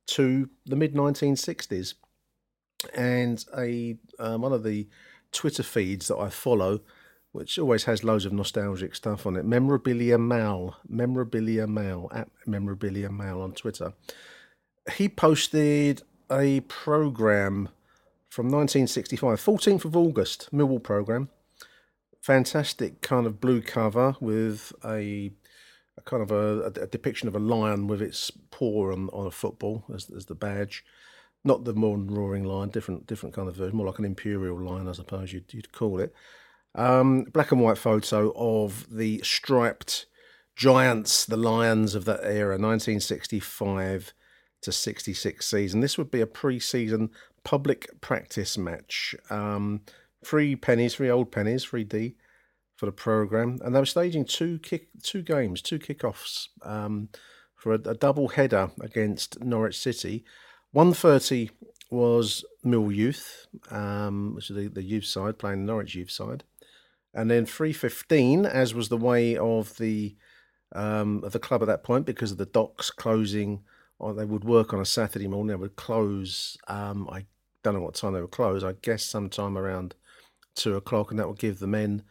to 0.07 0.49
the 0.65 0.75
mid 0.75 0.95
1960s, 0.95 1.93
and 2.93 3.45
a 3.57 3.95
um, 4.19 4.41
one 4.41 4.51
of 4.51 4.63
the 4.65 4.89
Twitter 5.31 5.63
feeds 5.63 6.09
that 6.09 6.17
I 6.17 6.29
follow, 6.29 6.81
which 7.35 7.59
always 7.59 7.83
has 7.83 8.03
loads 8.03 8.23
of 8.23 8.31
nostalgic 8.31 8.95
stuff 8.95 9.25
on 9.25 9.35
it. 9.35 9.43
Memorabilia 9.43 10.17
Mal, 10.17 10.77
Memorabilia 10.87 11.67
Mal 11.67 12.09
at 12.13 12.29
Memorabilia 12.47 13.11
Mal 13.11 13.41
on 13.41 13.51
Twitter. 13.51 13.93
He 14.95 15.09
posted 15.09 16.01
a 16.31 16.61
program 16.61 17.69
from 18.29 18.45
1965, 18.45 19.39
14th 19.41 19.83
of 19.83 19.97
August, 19.97 20.49
Millwall 20.53 20.81
program. 20.81 21.29
Fantastic 22.21 23.01
kind 23.01 23.27
of 23.27 23.41
blue 23.41 23.61
cover 23.61 24.15
with 24.21 24.71
a, 24.83 25.31
a 25.97 26.01
kind 26.05 26.23
of 26.23 26.31
a, 26.31 26.67
a, 26.67 26.87
depiction 26.87 27.27
of 27.27 27.35
a 27.35 27.39
lion 27.39 27.87
with 27.87 28.01
its 28.01 28.31
paw 28.49 28.93
on, 28.93 29.09
on 29.09 29.27
a 29.27 29.31
football 29.31 29.83
as, 29.93 30.09
as 30.09 30.25
the 30.27 30.35
badge 30.35 30.85
not 31.43 31.63
the 31.63 31.73
modern 31.73 32.07
roaring 32.07 32.43
lion, 32.43 32.69
different 32.69 33.05
different 33.05 33.35
kind 33.35 33.47
of 33.47 33.55
version, 33.55 33.77
more 33.77 33.85
like 33.85 33.99
an 33.99 34.05
imperial 34.05 34.59
lion, 34.59 34.87
I 34.89 34.93
suppose 34.93 35.31
you'd, 35.31 35.53
you'd 35.53 35.71
call 35.71 35.99
it. 35.99 36.11
Um, 36.75 37.23
black 37.23 37.51
and 37.51 37.61
white 37.61 37.77
photo 37.77 38.33
of 38.35 38.87
the 38.89 39.21
striped 39.23 40.05
giants, 40.55 41.25
the 41.25 41.37
lions 41.37 41.95
of 41.95 42.05
that 42.05 42.21
era, 42.23 42.57
1965 42.57 44.13
to 44.61 44.71
66 44.71 45.45
season. 45.45 45.79
This 45.79 45.97
would 45.97 46.11
be 46.11 46.21
a 46.21 46.27
pre-season 46.27 47.11
public 47.43 47.89
practice 48.01 48.57
match. 48.57 49.15
Um, 49.29 49.81
three 50.25 50.55
pennies, 50.55 50.95
three 50.95 51.09
old 51.09 51.31
pennies, 51.31 51.63
three 51.63 51.83
D 51.83 52.15
for 52.75 52.87
the 52.87 52.91
program, 52.91 53.59
and 53.63 53.73
they 53.73 53.79
were 53.79 53.85
staging 53.85 54.25
two 54.25 54.59
kick, 54.59 54.87
two 55.01 55.21
games, 55.21 55.61
two 55.61 55.79
kickoffs 55.79 56.47
um, 56.63 57.09
for 57.55 57.73
a, 57.73 57.79
a 57.89 57.93
double 57.93 58.29
header 58.29 58.71
against 58.81 59.41
Norwich 59.41 59.79
City 59.79 60.25
130 60.75 61.51
was 61.89 62.43
Mill 62.61 62.91
Youth, 62.91 63.47
um, 63.71 64.35
which 64.35 64.49
is 64.49 64.57
the, 64.57 64.67
the 64.67 64.83
youth 64.83 65.05
side, 65.05 65.39
playing 65.39 65.65
the 65.65 65.71
Norwich 65.71 65.95
youth 65.95 66.11
side. 66.11 66.43
And 67.15 67.31
then 67.31 67.45
315, 67.45 68.45
as 68.45 68.73
was 68.73 68.89
the 68.89 68.97
way 68.97 69.37
of 69.37 69.77
the 69.77 70.15
um, 70.73 71.23
of 71.23 71.31
the 71.31 71.39
club 71.39 71.61
at 71.61 71.67
that 71.67 71.83
point, 71.83 72.05
because 72.05 72.31
of 72.31 72.37
the 72.37 72.45
docks 72.45 72.91
closing, 72.91 73.63
or 73.99 74.13
they 74.13 74.25
would 74.25 74.43
work 74.43 74.73
on 74.73 74.81
a 74.81 74.85
Saturday 74.85 75.27
morning, 75.27 75.47
they 75.47 75.55
would 75.55 75.77
close. 75.77 76.57
Um, 76.67 77.09
I 77.09 77.25
don't 77.63 77.73
know 77.73 77.81
what 77.81 77.95
time 77.95 78.13
they 78.13 78.21
would 78.21 78.31
close. 78.31 78.63
I 78.63 78.73
guess 78.81 79.03
sometime 79.03 79.57
around 79.57 79.95
two 80.55 80.75
o'clock, 80.75 81.11
and 81.11 81.19
that 81.19 81.27
would 81.27 81.39
give 81.39 81.59
the 81.59 81.67
men 81.67 82.03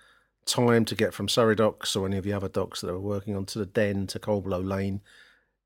time 0.47 0.85
to 0.87 0.95
get 0.95 1.15
from 1.15 1.29
Surrey 1.29 1.55
Docks 1.57 1.95
or 1.95 2.07
any 2.07 2.17
of 2.17 2.25
the 2.25 2.33
other 2.33 2.49
docks 2.49 2.81
that 2.81 2.87
they 2.89 2.93
were 2.93 3.01
working 3.01 3.37
on 3.37 3.47
to 3.47 3.59
the 3.59 3.67
Den 3.67 4.07
to 4.09 4.19
Coldblow 4.19 4.67
Lane 4.67 5.01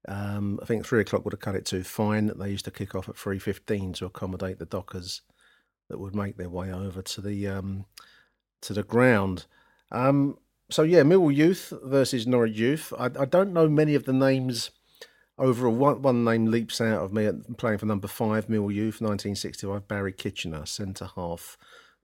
um, 0.07 0.59
I 0.63 0.67
think 0.67 0.87
three 0.87 1.01
o'clock 1.01 1.25
would 1.25 1.33
have 1.35 1.41
cut 1.41 1.57
it 1.57 1.67
to 1.67 1.83
fine. 1.83 2.33
They 2.39 2.51
used 2.51 2.65
to 2.67 2.71
kick 2.71 2.95
off 2.95 3.09
at 3.09 3.17
three 3.17 3.39
fifteen 3.39 3.93
to 3.95 4.07
accommodate 4.07 4.59
the 4.59 4.67
dockers 4.67 5.23
that 5.89 5.99
would 5.99 6.15
make 6.15 6.37
their 6.37 6.51
way 6.51 6.73
over 6.73 7.03
to 7.03 7.21
the 7.21 7.49
um, 7.49 7.85
to 8.63 8.73
the 8.73 8.83
ground. 8.83 9.47
Um, 9.91 10.39
so 10.71 10.83
yeah, 10.83 11.03
Millwall 11.03 11.35
Youth 11.35 11.73
versus 11.83 12.27
Norwich 12.27 12.59
Youth. 12.59 12.93
I, 12.99 13.07
I, 13.07 13.25
don't 13.25 13.53
know 13.53 13.69
many 13.69 13.95
of 13.95 14.05
the 14.05 14.13
names 14.13 14.71
overall. 15.39 15.75
One, 15.75 16.03
one 16.03 16.25
name 16.25 16.47
leaps 16.47 16.81
out 16.81 17.03
of 17.03 17.13
me 17.13 17.31
playing 17.57 17.79
for 17.79 17.87
number 17.87 18.09
five, 18.09 18.49
Millwall 18.49 18.75
Youth, 18.75 19.01
1965. 19.01 19.89
Barry 19.89 20.13
Kitchener, 20.13 20.67
centre 20.67 21.09
half, 21.17 21.57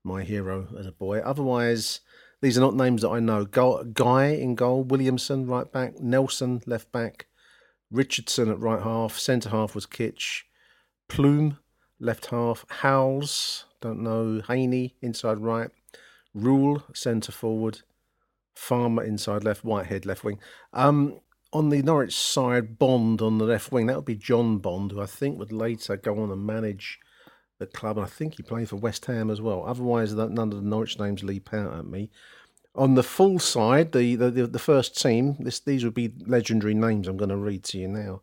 my 0.02 0.22
hero 0.22 0.68
as 0.78 0.86
a 0.86 0.92
boy. 0.92 1.18
Otherwise, 1.18 2.00
these 2.40 2.56
are 2.56 2.62
not 2.62 2.74
names 2.74 3.02
that 3.02 3.10
I 3.10 3.20
know. 3.20 3.44
Guy 3.44 4.26
in 4.26 4.54
goal, 4.54 4.82
Williamson 4.82 5.46
right 5.46 5.70
back, 5.70 6.00
Nelson 6.00 6.62
left 6.66 6.90
back. 6.90 7.26
Richardson 7.90 8.50
at 8.50 8.58
right 8.58 8.82
half, 8.82 9.18
centre 9.18 9.50
half 9.50 9.74
was 9.74 9.86
Kitch, 9.86 10.46
Plume 11.08 11.58
left 12.00 12.26
half, 12.26 12.64
Howells, 12.68 13.66
don't 13.80 14.02
know, 14.02 14.42
Haney 14.48 14.96
inside 15.00 15.38
right, 15.38 15.70
Rule 16.34 16.82
centre 16.92 17.32
forward, 17.32 17.82
Farmer 18.54 19.02
inside 19.02 19.44
left, 19.44 19.64
Whitehead 19.64 20.04
left 20.04 20.24
wing. 20.24 20.38
Um, 20.72 21.20
on 21.52 21.68
the 21.68 21.82
Norwich 21.82 22.16
side, 22.16 22.78
Bond 22.78 23.22
on 23.22 23.38
the 23.38 23.44
left 23.44 23.70
wing. 23.70 23.86
That 23.86 23.96
would 23.96 24.04
be 24.04 24.16
John 24.16 24.58
Bond, 24.58 24.90
who 24.90 25.00
I 25.00 25.06
think 25.06 25.38
would 25.38 25.52
later 25.52 25.96
go 25.96 26.20
on 26.20 26.32
and 26.32 26.44
manage 26.44 26.98
the 27.58 27.66
club. 27.66 27.96
And 27.96 28.06
I 28.06 28.08
think 28.08 28.34
he 28.34 28.42
played 28.42 28.68
for 28.68 28.76
West 28.76 29.06
Ham 29.06 29.30
as 29.30 29.40
well. 29.40 29.64
Otherwise, 29.64 30.12
none 30.14 30.36
of 30.36 30.50
the 30.50 30.60
Norwich 30.68 30.98
names 30.98 31.22
leap 31.22 31.54
out 31.54 31.78
at 31.78 31.86
me. 31.86 32.10
On 32.74 32.96
the 32.96 33.04
full 33.04 33.38
side, 33.38 33.92
the, 33.92 34.16
the, 34.16 34.30
the 34.30 34.58
first 34.58 35.00
team, 35.00 35.36
this 35.38 35.60
these 35.60 35.84
would 35.84 35.94
be 35.94 36.12
legendary 36.26 36.74
names 36.74 37.06
I'm 37.06 37.16
going 37.16 37.28
to 37.28 37.36
read 37.36 37.62
to 37.64 37.78
you 37.78 37.86
now, 37.86 38.22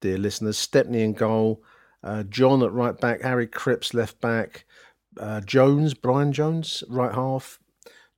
dear 0.00 0.16
listeners. 0.16 0.56
Stepney 0.56 1.02
in 1.02 1.12
goal, 1.12 1.64
uh, 2.04 2.22
John 2.22 2.62
at 2.62 2.72
right 2.72 2.96
back, 2.98 3.22
Harry 3.22 3.48
Cripps 3.48 3.92
left 3.92 4.20
back, 4.20 4.64
uh, 5.18 5.40
Jones, 5.40 5.94
Brian 5.94 6.32
Jones, 6.32 6.84
right 6.88 7.14
half, 7.14 7.58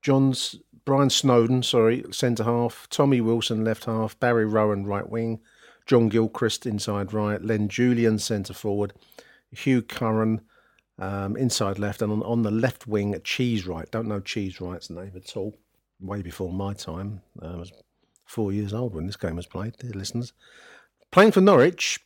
John's 0.02 0.56
Brian 0.84 1.10
Snowdon, 1.10 1.62
sorry, 1.62 2.04
centre 2.10 2.44
half, 2.44 2.86
Tommy 2.90 3.20
Wilson 3.20 3.64
left 3.64 3.84
half, 3.84 4.18
Barry 4.18 4.46
Rowan 4.46 4.84
right 4.84 5.08
wing, 5.08 5.40
John 5.86 6.08
Gilchrist 6.08 6.66
inside 6.66 7.12
right, 7.12 7.42
Len 7.42 7.68
Julian 7.68 8.18
centre 8.18 8.54
forward, 8.54 8.92
Hugh 9.50 9.82
Curran 9.82 10.40
um, 10.98 11.36
inside 11.36 11.78
left, 11.78 12.02
and 12.02 12.12
on, 12.12 12.22
on 12.22 12.42
the 12.42 12.50
left 12.50 12.86
wing, 12.86 13.18
Cheese 13.24 13.66
Right. 13.66 13.90
Don't 13.90 14.08
know 14.08 14.20
Cheese 14.20 14.60
Right's 14.60 14.90
name 14.90 15.12
at 15.16 15.36
all. 15.36 15.58
Way 16.00 16.22
before 16.22 16.52
my 16.52 16.74
time. 16.74 17.22
Uh, 17.40 17.54
I 17.54 17.56
was 17.56 17.72
four 18.26 18.52
years 18.52 18.72
old 18.74 18.94
when 18.94 19.06
this 19.06 19.16
game 19.16 19.36
was 19.36 19.46
played, 19.46 19.76
dear 19.78 19.92
listeners. 19.92 20.32
Playing 21.10 21.32
for 21.32 21.40
Norwich, 21.40 22.00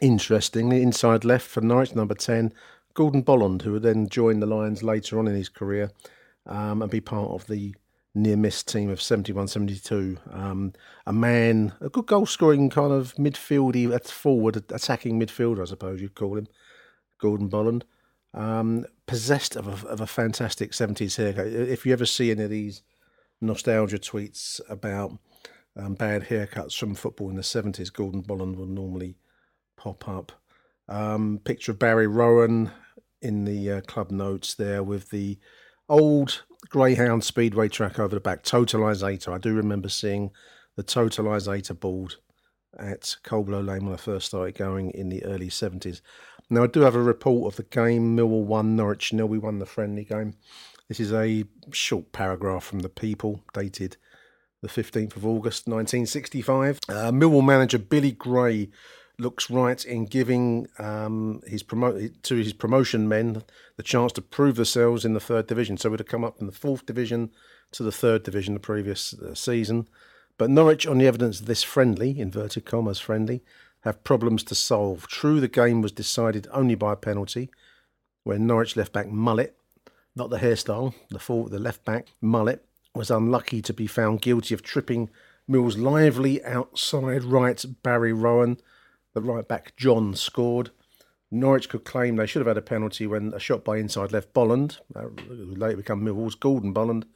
interestingly, 0.00 0.82
inside 0.82 1.24
left 1.24 1.46
for 1.46 1.60
Norwich, 1.60 1.94
number 1.94 2.14
10, 2.14 2.52
Gordon 2.96 3.22
Bolland, 3.22 3.62
who 3.62 3.72
would 3.72 3.82
then 3.82 4.08
join 4.08 4.40
the 4.40 4.46
Lions 4.46 4.82
later 4.82 5.18
on 5.18 5.28
in 5.28 5.34
his 5.34 5.48
career 5.48 5.92
um, 6.46 6.82
and 6.82 6.90
be 6.90 7.00
part 7.00 7.30
of 7.30 7.46
the 7.46 7.74
near 8.14 8.36
miss 8.36 8.62
team 8.62 8.88
of 8.88 9.00
71 9.00 9.48
72. 9.48 10.18
Um, 10.32 10.72
a 11.06 11.12
man, 11.12 11.74
a 11.80 11.88
good 11.88 12.06
goal 12.06 12.26
scoring 12.26 12.70
kind 12.70 12.92
of 12.92 13.14
midfieldy, 13.14 14.02
forward, 14.08 14.56
attacking 14.56 15.20
midfielder, 15.20 15.62
I 15.62 15.66
suppose 15.66 16.00
you'd 16.00 16.14
call 16.14 16.38
him, 16.38 16.48
Gordon 17.18 17.48
Bolland 17.48 17.84
um, 18.36 18.84
possessed 19.06 19.56
of 19.56 19.84
a, 19.84 19.88
of 19.88 20.00
a 20.00 20.06
fantastic 20.06 20.72
70s 20.72 21.16
haircut. 21.16 21.46
If 21.46 21.86
you 21.86 21.92
ever 21.92 22.06
see 22.06 22.30
any 22.30 22.44
of 22.44 22.50
these 22.50 22.82
nostalgia 23.40 23.98
tweets 23.98 24.60
about 24.68 25.18
um, 25.76 25.94
bad 25.94 26.24
haircuts 26.24 26.78
from 26.78 26.94
football 26.94 27.30
in 27.30 27.36
the 27.36 27.42
70s, 27.42 27.92
Gordon 27.92 28.20
Bolland 28.20 28.56
will 28.56 28.66
normally 28.66 29.16
pop 29.76 30.06
up. 30.08 30.32
Um, 30.88 31.40
picture 31.42 31.72
of 31.72 31.78
Barry 31.78 32.06
Rowan 32.06 32.70
in 33.20 33.44
the 33.44 33.70
uh, 33.70 33.80
club 33.82 34.10
notes 34.10 34.54
there 34.54 34.82
with 34.82 35.10
the 35.10 35.38
old 35.88 36.44
Greyhound 36.68 37.24
Speedway 37.24 37.68
track 37.68 37.98
over 37.98 38.14
the 38.14 38.20
back, 38.20 38.42
Totalizator. 38.42 39.32
I 39.32 39.38
do 39.38 39.54
remember 39.54 39.88
seeing 39.88 40.30
the 40.76 40.84
Totalizator 40.84 41.78
board 41.78 42.14
at 42.78 43.16
Coldblow 43.24 43.66
Lane 43.66 43.84
when 43.84 43.94
I 43.94 43.98
first 43.98 44.26
started 44.26 44.56
going 44.56 44.90
in 44.90 45.08
the 45.08 45.24
early 45.24 45.48
70s. 45.48 46.00
Now, 46.48 46.64
I 46.64 46.66
do 46.66 46.80
have 46.80 46.94
a 46.94 47.02
report 47.02 47.52
of 47.52 47.56
the 47.56 47.64
game. 47.64 48.16
Millwall 48.16 48.44
won, 48.44 48.76
Norwich 48.76 49.12
nil. 49.12 49.26
We 49.26 49.38
won 49.38 49.58
the 49.58 49.66
friendly 49.66 50.04
game. 50.04 50.34
This 50.88 51.00
is 51.00 51.12
a 51.12 51.44
short 51.72 52.12
paragraph 52.12 52.64
from 52.64 52.80
the 52.80 52.88
People, 52.88 53.42
dated 53.52 53.96
the 54.62 54.68
15th 54.68 55.16
of 55.16 55.26
August 55.26 55.66
1965. 55.66 56.78
Uh, 56.88 56.92
Millwall 57.10 57.44
manager 57.44 57.78
Billy 57.78 58.12
Gray 58.12 58.70
looks 59.18 59.48
right 59.48 59.84
in 59.84 60.04
giving 60.04 60.68
um, 60.78 61.40
his 61.46 61.62
promo- 61.62 62.10
to 62.22 62.36
his 62.36 62.52
promotion 62.52 63.08
men 63.08 63.42
the 63.76 63.82
chance 63.82 64.12
to 64.12 64.22
prove 64.22 64.56
themselves 64.56 65.04
in 65.04 65.14
the 65.14 65.20
third 65.20 65.46
division. 65.46 65.76
So 65.76 65.90
we'd 65.90 66.00
have 66.00 66.08
come 66.08 66.24
up 66.24 66.38
from 66.38 66.46
the 66.46 66.52
fourth 66.52 66.84
division 66.84 67.30
to 67.72 67.82
the 67.82 67.92
third 67.92 68.22
division 68.22 68.54
the 68.54 68.60
previous 68.60 69.14
uh, 69.14 69.34
season. 69.34 69.88
But 70.38 70.50
Norwich, 70.50 70.86
on 70.86 70.98
the 70.98 71.06
evidence 71.06 71.40
of 71.40 71.46
this 71.46 71.62
friendly, 71.62 72.20
inverted 72.20 72.66
commas 72.66 73.00
friendly, 73.00 73.42
have 73.80 74.04
problems 74.04 74.42
to 74.44 74.54
solve. 74.54 75.06
True, 75.06 75.40
the 75.40 75.48
game 75.48 75.80
was 75.80 75.92
decided 75.92 76.46
only 76.52 76.74
by 76.74 76.92
a 76.92 76.96
penalty, 76.96 77.50
when 78.24 78.46
Norwich 78.46 78.76
left 78.76 78.92
back 78.92 79.08
Mullet, 79.08 79.56
not 80.14 80.30
the 80.30 80.38
hairstyle, 80.38 80.94
the 81.10 81.18
full, 81.18 81.48
the 81.48 81.58
left 81.58 81.84
back 81.84 82.08
Mullet 82.20 82.66
was 82.94 83.10
unlucky 83.10 83.62
to 83.62 83.72
be 83.72 83.86
found 83.86 84.20
guilty 84.20 84.52
of 84.52 84.62
tripping 84.62 85.08
Mill's 85.46 85.78
lively 85.78 86.44
outside 86.44 87.22
right 87.22 87.64
Barry 87.82 88.12
Rowan 88.12 88.58
the 89.16 89.22
right 89.22 89.48
back 89.48 89.74
John 89.76 90.14
scored. 90.14 90.70
Norwich 91.30 91.70
could 91.70 91.86
claim 91.86 92.16
they 92.16 92.26
should 92.26 92.40
have 92.40 92.46
had 92.46 92.58
a 92.58 92.62
penalty 92.62 93.06
when 93.06 93.32
a 93.32 93.40
shot 93.40 93.64
by 93.64 93.78
inside 93.78 94.12
left 94.12 94.34
Bolland, 94.34 94.76
uh, 94.94 95.04
who 95.26 95.54
later 95.54 95.78
became 95.78 96.04
Millwall's 96.04 96.34
Gordon 96.34 96.74
Bolland, 96.74 97.06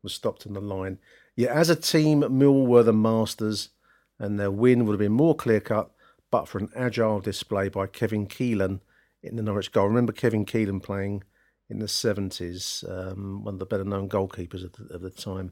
was 0.00 0.14
stopped 0.14 0.46
in 0.46 0.52
the 0.52 0.60
line. 0.60 1.00
Yet 1.34 1.50
as 1.50 1.68
a 1.68 1.74
team, 1.74 2.24
Mill 2.38 2.66
were 2.66 2.84
the 2.84 2.92
masters, 2.92 3.70
and 4.16 4.38
their 4.38 4.50
win 4.52 4.86
would 4.86 4.92
have 4.92 5.00
been 5.00 5.10
more 5.10 5.34
clear 5.34 5.60
cut 5.60 5.90
but 6.30 6.46
for 6.46 6.58
an 6.58 6.70
agile 6.76 7.18
display 7.18 7.68
by 7.68 7.88
Kevin 7.88 8.28
Keelan 8.28 8.78
in 9.20 9.34
the 9.34 9.42
Norwich 9.42 9.72
goal. 9.72 9.88
Remember 9.88 10.12
Kevin 10.12 10.46
Keelan 10.46 10.80
playing 10.80 11.24
in 11.68 11.80
the 11.80 11.86
70s, 11.86 12.88
um, 12.88 13.42
one 13.42 13.54
of 13.54 13.58
the 13.58 13.66
better 13.66 13.82
known 13.82 14.08
goalkeepers 14.08 14.64
of 14.64 14.72
the, 14.74 14.94
of 14.94 15.00
the 15.00 15.10
time. 15.10 15.50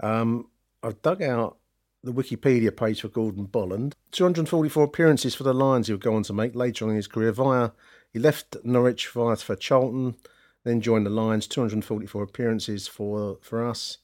Um, 0.00 0.48
I've 0.82 1.00
dug 1.00 1.22
out 1.22 1.58
the 2.02 2.12
Wikipedia 2.12 2.74
page 2.74 3.00
for 3.00 3.08
Gordon 3.08 3.44
Bolland. 3.44 3.96
244 4.12 4.84
appearances 4.84 5.34
for 5.34 5.42
the 5.42 5.52
Lions 5.52 5.88
he 5.88 5.92
would 5.92 6.02
go 6.02 6.14
on 6.14 6.22
to 6.24 6.32
make 6.32 6.54
later 6.54 6.84
on 6.84 6.90
in 6.90 6.96
his 6.96 7.08
career 7.08 7.32
via 7.32 7.70
he 8.12 8.18
left 8.18 8.56
Norwich 8.64 9.08
via 9.08 9.36
for 9.36 9.56
Charlton, 9.56 10.16
then 10.64 10.80
joined 10.80 11.06
the 11.06 11.10
Lions, 11.10 11.46
244 11.46 12.22
appearances 12.22 12.88
for 12.88 13.38
for 13.42 13.66
us. 13.66 13.98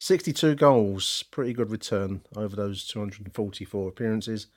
62 0.00 0.54
goals, 0.56 1.22
pretty 1.30 1.52
good 1.52 1.70
return 1.70 2.22
over 2.36 2.56
those 2.56 2.86
244 2.86 3.88
appearances. 3.88 4.48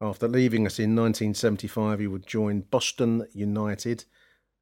After 0.00 0.28
leaving 0.28 0.64
us 0.66 0.78
in 0.78 0.94
1975, 0.94 1.98
he 1.98 2.06
would 2.06 2.26
join 2.26 2.60
Boston 2.60 3.26
United. 3.32 4.04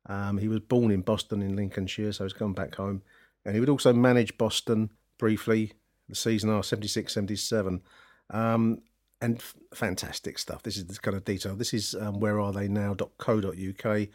Um, 0.06 0.38
he 0.38 0.49
was 0.49 0.61
born 0.61 0.90
in 0.90 1.02
Boston 1.02 1.42
in 1.42 1.54
Lincolnshire, 1.54 2.12
so 2.12 2.25
he's 2.25 2.32
come 2.32 2.54
back 2.54 2.76
home. 2.76 3.02
And 3.44 3.54
he 3.54 3.61
would 3.61 3.68
also 3.68 3.92
manage 3.92 4.38
Boston 4.38 4.90
briefly 5.18 5.75
the 6.08 6.14
season 6.14 6.50
are 6.50 6.62
76 6.62 7.12
77. 7.12 7.82
Um, 8.30 8.82
and 9.20 9.38
f- 9.38 9.54
fantastic 9.75 10.38
stuff. 10.38 10.62
This 10.62 10.76
is 10.76 10.86
the 10.86 10.98
kind 10.98 11.16
of 11.16 11.25
detail. 11.25 11.56
This 11.56 11.72
is 11.72 11.94
um, 11.94 12.20
where 12.20 12.40
are 12.40 12.52
they 12.52 12.68
now.co.uk. 12.68 14.08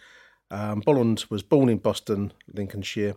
Um, 0.52 0.82
Bolland 0.82 1.26
was 1.30 1.44
born 1.44 1.70
in 1.70 1.78
Boston, 1.78 2.34
Lincolnshire. 2.54 3.16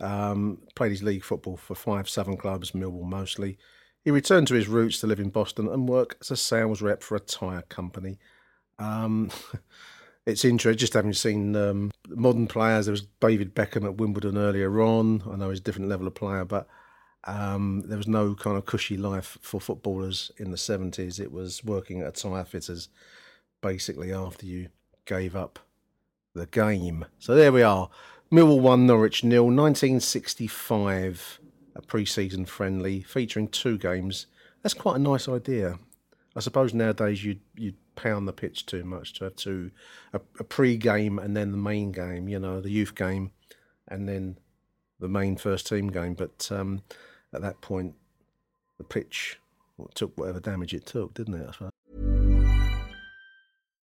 Um, 0.00 0.58
played 0.74 0.92
his 0.92 1.02
league 1.02 1.24
football 1.24 1.56
for 1.56 1.74
five 1.74 2.08
Southern 2.08 2.36
clubs, 2.36 2.72
Millwall 2.72 3.04
mostly. 3.04 3.58
He 4.04 4.10
returned 4.10 4.46
to 4.48 4.54
his 4.54 4.68
roots 4.68 5.00
to 5.00 5.06
live 5.06 5.18
in 5.18 5.30
Boston 5.30 5.68
and 5.68 5.88
work 5.88 6.16
as 6.20 6.30
a 6.30 6.36
sales 6.36 6.80
rep 6.80 7.02
for 7.02 7.16
a 7.16 7.20
tyre 7.20 7.62
company. 7.62 8.18
Um, 8.78 9.30
it's 10.26 10.44
interesting 10.44 10.78
just 10.78 10.94
having 10.94 11.12
seen 11.12 11.56
um, 11.56 11.90
modern 12.08 12.46
players. 12.46 12.86
There 12.86 12.92
was 12.92 13.06
David 13.20 13.54
Beckham 13.54 13.84
at 13.84 13.96
Wimbledon 13.96 14.38
earlier 14.38 14.80
on. 14.80 15.22
I 15.30 15.36
know 15.36 15.50
he's 15.50 15.58
a 15.58 15.62
different 15.62 15.88
level 15.88 16.06
of 16.06 16.14
player, 16.14 16.44
but 16.44 16.68
um, 17.26 17.82
there 17.86 17.98
was 17.98 18.06
no 18.06 18.34
kind 18.34 18.56
of 18.56 18.66
cushy 18.66 18.96
life 18.96 19.36
for 19.40 19.60
footballers 19.60 20.30
in 20.36 20.50
the 20.50 20.56
70s. 20.56 21.20
It 21.20 21.32
was 21.32 21.64
working 21.64 22.00
at 22.00 22.08
a 22.08 22.12
tyre 22.12 22.44
fitters 22.44 22.88
basically 23.60 24.12
after 24.12 24.46
you 24.46 24.68
gave 25.04 25.34
up 25.34 25.58
the 26.34 26.46
game. 26.46 27.04
So 27.18 27.34
there 27.34 27.52
we 27.52 27.62
are. 27.62 27.90
Millwall 28.30 28.60
1, 28.60 28.86
Norwich 28.86 29.24
nil. 29.24 29.44
1965, 29.44 31.40
a 31.74 31.82
pre 31.82 32.04
season 32.04 32.44
friendly 32.44 33.02
featuring 33.02 33.48
two 33.48 33.78
games. 33.78 34.26
That's 34.62 34.74
quite 34.74 34.96
a 34.96 35.00
nice 35.00 35.28
idea. 35.28 35.78
I 36.36 36.40
suppose 36.40 36.74
nowadays 36.74 37.24
you'd, 37.24 37.40
you'd 37.56 37.76
pound 37.96 38.28
the 38.28 38.32
pitch 38.32 38.66
too 38.66 38.84
much 38.84 39.14
to 39.14 39.24
have 39.24 39.36
two 39.36 39.70
a, 40.12 40.20
a 40.38 40.44
pre 40.44 40.76
game 40.76 41.18
and 41.18 41.36
then 41.36 41.50
the 41.50 41.58
main 41.58 41.92
game, 41.92 42.28
you 42.28 42.38
know, 42.38 42.60
the 42.60 42.70
youth 42.70 42.94
game 42.94 43.32
and 43.88 44.08
then 44.08 44.38
the 45.00 45.08
main 45.08 45.36
first 45.36 45.66
team 45.66 45.88
game. 45.88 46.14
But 46.14 46.48
um, 46.52 46.82
at 47.36 47.42
that 47.42 47.60
point, 47.60 47.94
the 48.78 48.84
pitch 48.84 49.38
took 49.94 50.16
whatever 50.18 50.40
damage 50.40 50.74
it 50.74 50.86
took, 50.86 51.14
didn't 51.14 51.34
it? 51.34 51.54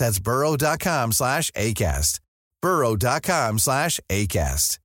That's 0.00 0.18
burrow.com 0.18 1.12
slash 1.12 1.50
ACAST. 1.52 2.20
burrow.com 2.62 3.58
slash 3.58 4.00
ACAST. 4.08 4.78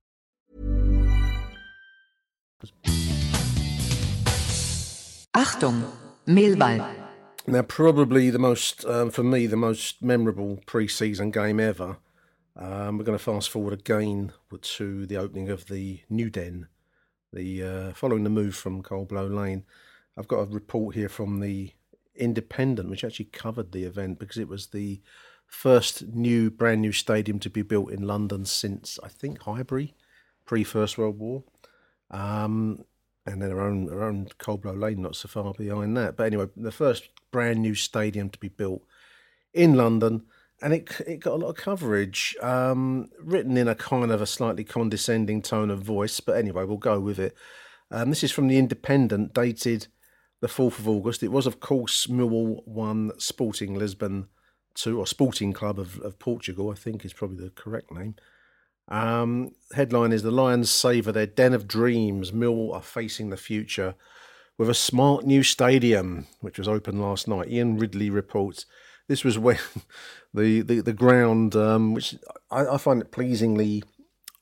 Achtung, 5.34 5.90
Mehlball. 6.26 6.94
Now, 7.46 7.62
probably 7.62 8.28
the 8.28 8.38
most, 8.38 8.84
um, 8.84 9.10
for 9.10 9.22
me, 9.22 9.46
the 9.46 9.56
most 9.56 10.02
memorable 10.02 10.60
pre 10.66 10.86
season 10.86 11.30
game 11.30 11.60
ever. 11.60 11.96
Um, 12.54 12.98
we're 12.98 13.04
going 13.04 13.16
to 13.16 13.24
fast 13.24 13.48
forward 13.48 13.72
again 13.72 14.32
to 14.60 15.06
the 15.06 15.16
opening 15.16 15.48
of 15.48 15.66
the 15.66 16.00
New 16.10 16.28
Den, 16.28 16.68
the 17.32 17.62
uh, 17.62 17.92
following 17.94 18.24
the 18.24 18.30
move 18.30 18.54
from 18.54 18.82
Coldblow 18.82 19.34
Lane. 19.34 19.64
I've 20.18 20.28
got 20.28 20.40
a 20.40 20.46
report 20.46 20.94
here 20.94 21.08
from 21.08 21.40
the 21.40 21.72
Independent, 22.16 22.90
which 22.90 23.04
actually 23.04 23.26
covered 23.26 23.72
the 23.72 23.84
event 23.84 24.18
because 24.18 24.38
it 24.38 24.48
was 24.48 24.68
the 24.68 25.00
first 25.46 26.06
new, 26.08 26.50
brand 26.50 26.80
new 26.80 26.92
stadium 26.92 27.38
to 27.40 27.50
be 27.50 27.62
built 27.62 27.90
in 27.90 28.02
London 28.02 28.44
since 28.44 28.98
I 29.02 29.08
think 29.08 29.42
Highbury, 29.42 29.94
pre 30.44 30.64
First 30.64 30.98
World 30.98 31.18
War. 31.18 31.44
Um, 32.10 32.84
and 33.26 33.42
then 33.42 33.50
our 33.50 33.60
own 33.60 34.28
Coldblow 34.38 34.80
Lane 34.80 35.02
not 35.02 35.16
so 35.16 35.28
far 35.28 35.52
behind 35.52 35.96
that. 35.96 36.16
But 36.16 36.26
anyway, 36.26 36.46
the 36.56 36.70
first 36.70 37.08
brand 37.32 37.60
new 37.60 37.74
stadium 37.74 38.30
to 38.30 38.38
be 38.38 38.48
built 38.48 38.82
in 39.52 39.74
London, 39.74 40.22
and 40.62 40.72
it 40.72 41.00
it 41.06 41.20
got 41.20 41.34
a 41.34 41.42
lot 41.42 41.48
of 41.48 41.56
coverage, 41.56 42.36
um, 42.40 43.10
written 43.20 43.56
in 43.56 43.68
a 43.68 43.74
kind 43.74 44.12
of 44.12 44.22
a 44.22 44.26
slightly 44.26 44.64
condescending 44.64 45.42
tone 45.42 45.70
of 45.70 45.82
voice. 45.82 46.20
But 46.20 46.36
anyway, 46.36 46.64
we'll 46.64 46.76
go 46.76 47.00
with 47.00 47.18
it. 47.18 47.34
Um, 47.90 48.10
this 48.10 48.24
is 48.24 48.32
from 48.32 48.48
the 48.48 48.58
Independent, 48.58 49.34
dated 49.34 49.88
the 50.40 50.48
fourth 50.48 50.78
of 50.78 50.88
August. 50.88 51.22
It 51.22 51.32
was, 51.32 51.46
of 51.46 51.60
course, 51.60 52.06
Millwall 52.06 52.66
one, 52.66 53.12
Sporting 53.18 53.74
Lisbon 53.74 54.28
two, 54.74 54.98
or 54.98 55.06
Sporting 55.06 55.52
Club 55.52 55.78
of, 55.78 55.98
of 56.00 56.18
Portugal. 56.18 56.70
I 56.70 56.74
think 56.74 57.04
is 57.04 57.12
probably 57.12 57.44
the 57.44 57.50
correct 57.50 57.90
name. 57.90 58.14
Um, 58.88 59.52
headline 59.74 60.12
is 60.12 60.22
The 60.22 60.30
Lions 60.30 60.70
savour 60.70 61.12
their 61.12 61.26
den 61.26 61.52
of 61.52 61.66
dreams. 61.66 62.32
Mill 62.32 62.72
are 62.72 62.82
facing 62.82 63.30
the 63.30 63.36
future 63.36 63.94
with 64.58 64.70
a 64.70 64.74
smart 64.74 65.24
new 65.24 65.42
stadium, 65.42 66.26
which 66.40 66.58
was 66.58 66.68
opened 66.68 67.00
last 67.00 67.26
night. 67.26 67.50
Ian 67.50 67.78
Ridley 67.78 68.10
reports 68.10 68.66
this 69.08 69.24
was 69.24 69.38
when 69.38 69.58
the, 70.34 70.62
the, 70.62 70.80
the 70.80 70.92
ground, 70.92 71.54
um, 71.56 71.94
which 71.94 72.16
I, 72.50 72.66
I, 72.66 72.78
find 72.78 73.00
it 73.00 73.12
pleasingly 73.12 73.82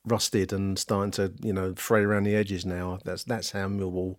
rusted 0.04 0.52
and 0.52 0.78
starting 0.78 1.11
to, 1.12 1.33
you 1.42 1.52
know, 1.52 1.74
fray 1.76 2.02
around 2.02 2.24
the 2.24 2.37
edges 2.37 2.64
now. 2.64 2.98
That's, 3.04 3.24
that's 3.24 3.50
how 3.52 3.68
Millwall 3.68 4.16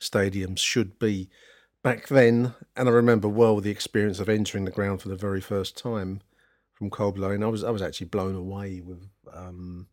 stadiums 0.00 0.58
should 0.58 0.98
be. 0.98 1.28
Back 1.82 2.08
then, 2.08 2.54
and 2.76 2.88
I 2.88 2.92
remember 2.92 3.28
well 3.28 3.60
the 3.60 3.70
experience 3.70 4.18
of 4.18 4.28
entering 4.28 4.64
the 4.64 4.70
ground 4.70 5.02
for 5.02 5.08
the 5.08 5.16
very 5.16 5.42
first 5.42 5.76
time 5.76 6.22
from 6.72 6.90
Coldblow, 6.90 7.34
and 7.34 7.44
I 7.44 7.48
was 7.48 7.62
I 7.62 7.70
was 7.70 7.82
actually 7.82 8.06
blown 8.06 8.34
away 8.34 8.80
with 8.80 9.06
um, 9.32 9.88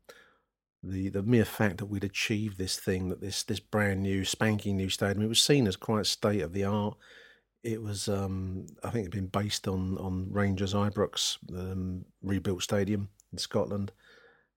the 0.83 1.09
the 1.09 1.23
mere 1.23 1.45
fact 1.45 1.77
that 1.77 1.85
we'd 1.85 2.03
achieved 2.03 2.57
this 2.57 2.77
thing, 2.77 3.09
that 3.09 3.21
this 3.21 3.43
this 3.43 3.59
brand 3.59 4.01
new 4.01 4.25
spanking 4.25 4.77
new 4.77 4.89
stadium, 4.89 5.23
it 5.23 5.29
was 5.29 5.41
seen 5.41 5.67
as 5.67 5.75
quite 5.75 6.05
state 6.05 6.41
of 6.41 6.53
the 6.53 6.63
art. 6.63 6.97
It 7.63 7.81
was, 7.81 8.07
um, 8.07 8.65
I 8.83 8.89
think, 8.89 9.03
it'd 9.03 9.11
been 9.11 9.27
based 9.27 9.67
on 9.67 9.97
on 9.97 10.31
Rangers 10.31 10.73
Ibrox 10.73 11.37
um, 11.55 12.05
rebuilt 12.23 12.63
stadium 12.63 13.09
in 13.31 13.37
Scotland, 13.37 13.91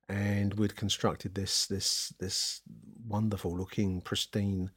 and 0.09 0.55
we'd 0.55 0.77
constructed 0.77 1.35
this 1.35 1.67
this 1.67 2.15
this 2.19 2.63
wonderful 3.07 3.57
looking 3.57 4.01
pristine 4.01 4.71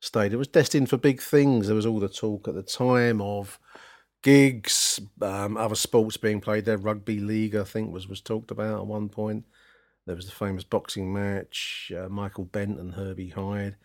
stadium. 0.00 0.34
It 0.34 0.38
was 0.38 0.48
destined 0.48 0.88
for 0.90 0.96
big 0.96 1.20
things. 1.20 1.66
There 1.66 1.76
was 1.76 1.86
all 1.86 2.00
the 2.00 2.08
talk 2.08 2.48
at 2.48 2.54
the 2.54 2.62
time 2.62 3.20
of 3.20 3.58
gigs, 4.22 5.00
um, 5.22 5.56
other 5.56 5.74
sports 5.74 6.16
being 6.16 6.40
played 6.40 6.64
there. 6.64 6.76
Rugby 6.76 7.20
league, 7.20 7.54
I 7.54 7.64
think, 7.64 7.92
was 7.92 8.08
was 8.08 8.20
talked 8.20 8.50
about 8.50 8.80
at 8.80 8.86
one 8.86 9.08
point. 9.08 9.44
There 10.06 10.16
was 10.16 10.26
the 10.26 10.32
famous 10.32 10.64
boxing 10.64 11.12
match, 11.12 11.92
uh, 11.96 12.08
Michael 12.08 12.44
Bentt 12.44 12.78
and 12.78 12.94
Herbie 12.94 13.30
Hide, 13.30 13.76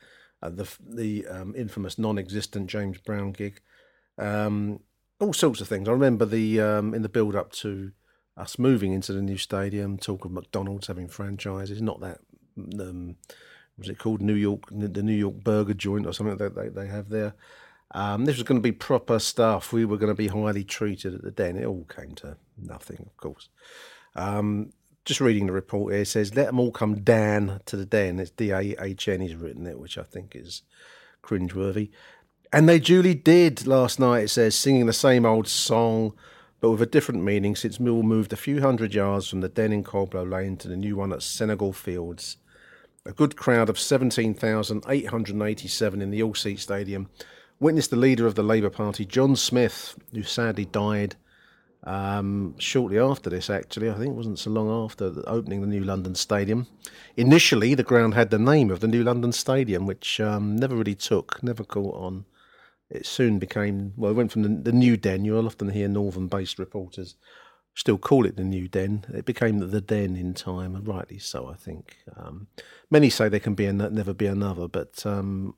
uh, 0.41 0.50
the 0.50 0.69
the 0.88 1.28
um, 1.28 1.56
infamous 1.56 1.97
non-existent 1.97 2.67
James 2.67 3.00
Brown 3.00 3.32
gig, 3.32 3.62
um, 4.17 4.82
all 5.19 5.34
sorts 5.34 5.62
of 5.62 5.67
things. 5.67 5.88
I 5.88 5.91
remember 5.91 6.26
the 6.26 6.62
um, 6.62 6.93
in 6.93 7.02
the 7.02 7.10
build-up 7.10 7.52
to 7.54 7.91
us 8.38 8.58
moving 8.58 8.93
into 8.93 9.13
the 9.13 9.21
new 9.21 9.38
stadium, 9.38 9.97
talk 9.97 10.26
of 10.26 10.32
McDonald's 10.32 10.88
having 10.88 11.08
franchises. 11.08 11.82
Not 11.82 12.02
that 12.02 12.19
um, 12.58 13.17
was 13.77 13.89
it 13.89 13.99
called 13.99 14.21
New 14.21 14.34
York, 14.36 14.63
the 14.71 15.03
New 15.03 15.13
York 15.13 15.43
Burger 15.43 15.73
Joint 15.73 16.05
or 16.05 16.13
something 16.13 16.38
that 16.38 16.55
they, 16.55 16.69
they 16.69 16.88
have 16.88 17.10
there. 17.10 17.34
Um, 17.93 18.25
this 18.25 18.38
was 18.38 18.43
going 18.43 18.60
to 18.60 18.63
be 18.63 18.71
proper 18.71 19.19
stuff. 19.19 19.73
We 19.73 19.86
were 19.86 19.97
going 19.97 20.12
to 20.12 20.15
be 20.15 20.27
highly 20.27 20.63
treated 20.63 21.13
at 21.13 21.23
the 21.23 21.31
den. 21.31 21.57
It 21.57 21.65
all 21.65 21.86
came 21.86 22.15
to 22.15 22.38
nothing, 22.57 23.05
of 23.05 23.17
course. 23.17 23.49
Um, 24.15 24.71
just 25.03 25.19
reading 25.19 25.47
the 25.47 25.53
report 25.53 25.93
here 25.93 26.03
it 26.03 26.07
says, 26.07 26.36
"Let 26.36 26.45
them 26.47 26.60
all 26.60 26.71
come 26.71 27.01
down 27.01 27.62
to 27.65 27.75
the 27.75 27.86
den." 27.86 28.19
It's 28.19 28.31
D 28.31 28.51
A 28.51 28.75
H 28.79 29.07
N. 29.07 29.21
He's 29.21 29.36
written 29.36 29.65
it, 29.67 29.79
which 29.79 29.97
I 29.97 30.03
think 30.03 30.36
is 30.36 30.62
cringeworthy. 31.23 31.89
And 32.53 32.67
they 32.67 32.79
duly 32.79 33.15
did 33.15 33.65
last 33.65 33.99
night. 33.99 34.25
It 34.25 34.29
says, 34.29 34.55
singing 34.55 34.86
the 34.86 34.93
same 34.93 35.25
old 35.25 35.47
song, 35.47 36.13
but 36.60 36.71
with 36.71 36.81
a 36.81 36.86
different 36.86 37.23
meaning. 37.23 37.55
Since 37.55 37.79
Mill 37.79 38.03
moved 38.03 38.34
a 38.34 38.38
few 38.38 38.62
hundred 38.62 38.93
yards 38.93 39.29
from 39.29 39.41
the 39.41 39.49
den 39.49 39.71
in 39.71 39.84
Coldblow 39.84 40.29
Lane 40.29 40.57
to 40.57 40.67
the 40.67 40.75
new 40.75 40.97
one 40.97 41.13
at 41.13 41.23
Senegal 41.23 41.71
Fields, 41.71 42.38
a 43.05 43.11
good 43.11 43.35
crowd 43.35 43.69
of 43.69 43.79
seventeen 43.79 44.33
thousand 44.33 44.83
eight 44.87 45.07
hundred 45.07 45.41
eighty-seven 45.41 46.01
in 46.01 46.11
the 46.11 46.21
all-seat 46.21 46.59
stadium 46.59 47.09
witnessed 47.59 47.91
the 47.91 47.95
leader 47.95 48.25
of 48.25 48.35
the 48.35 48.43
Labour 48.43 48.69
Party, 48.69 49.05
John 49.05 49.35
Smith, 49.35 49.95
who 50.11 50.23
sadly 50.23 50.65
died 50.65 51.15
um, 51.83 52.55
shortly 52.57 52.97
after 52.97 53.29
this, 53.29 53.49
actually. 53.49 53.89
I 53.89 53.93
think 53.93 54.09
it 54.09 54.15
wasn't 54.15 54.39
so 54.39 54.49
long 54.49 54.85
after 54.85 55.13
opening 55.27 55.61
the 55.61 55.67
New 55.67 55.83
London 55.83 56.15
Stadium. 56.15 56.67
Initially, 57.17 57.75
the 57.75 57.83
ground 57.83 58.13
had 58.13 58.29
the 58.29 58.39
name 58.39 58.71
of 58.71 58.79
the 58.79 58.87
New 58.87 59.03
London 59.03 59.31
Stadium, 59.31 59.85
which 59.85 60.19
um, 60.19 60.55
never 60.55 60.75
really 60.75 60.95
took, 60.95 61.41
never 61.43 61.63
caught 61.63 61.95
on. 61.95 62.25
It 62.89 63.05
soon 63.05 63.39
became, 63.39 63.93
well, 63.95 64.11
it 64.11 64.15
went 64.15 64.31
from 64.31 64.43
the, 64.43 64.49
the 64.49 64.71
New 64.71 64.97
Den. 64.97 65.23
You'll 65.23 65.45
often 65.45 65.69
hear 65.69 65.87
northern 65.87 66.27
based 66.27 66.59
reporters 66.59 67.15
still 67.73 67.97
call 67.97 68.25
it 68.25 68.36
the 68.36 68.43
New 68.43 68.67
Den. 68.67 69.05
It 69.13 69.25
became 69.25 69.60
the 69.60 69.81
Den 69.81 70.15
in 70.15 70.34
time, 70.34 70.75
and 70.75 70.88
rightly 70.88 71.19
so, 71.19 71.47
I 71.47 71.55
think. 71.55 71.97
Um, 72.15 72.47
many 72.89 73.10
say 73.10 73.29
there 73.29 73.39
can 73.39 73.55
be 73.55 73.65
a, 73.65 73.73
never 73.73 74.13
be 74.13 74.25
another, 74.25 74.67
but 74.67 75.05
um, 75.05 75.55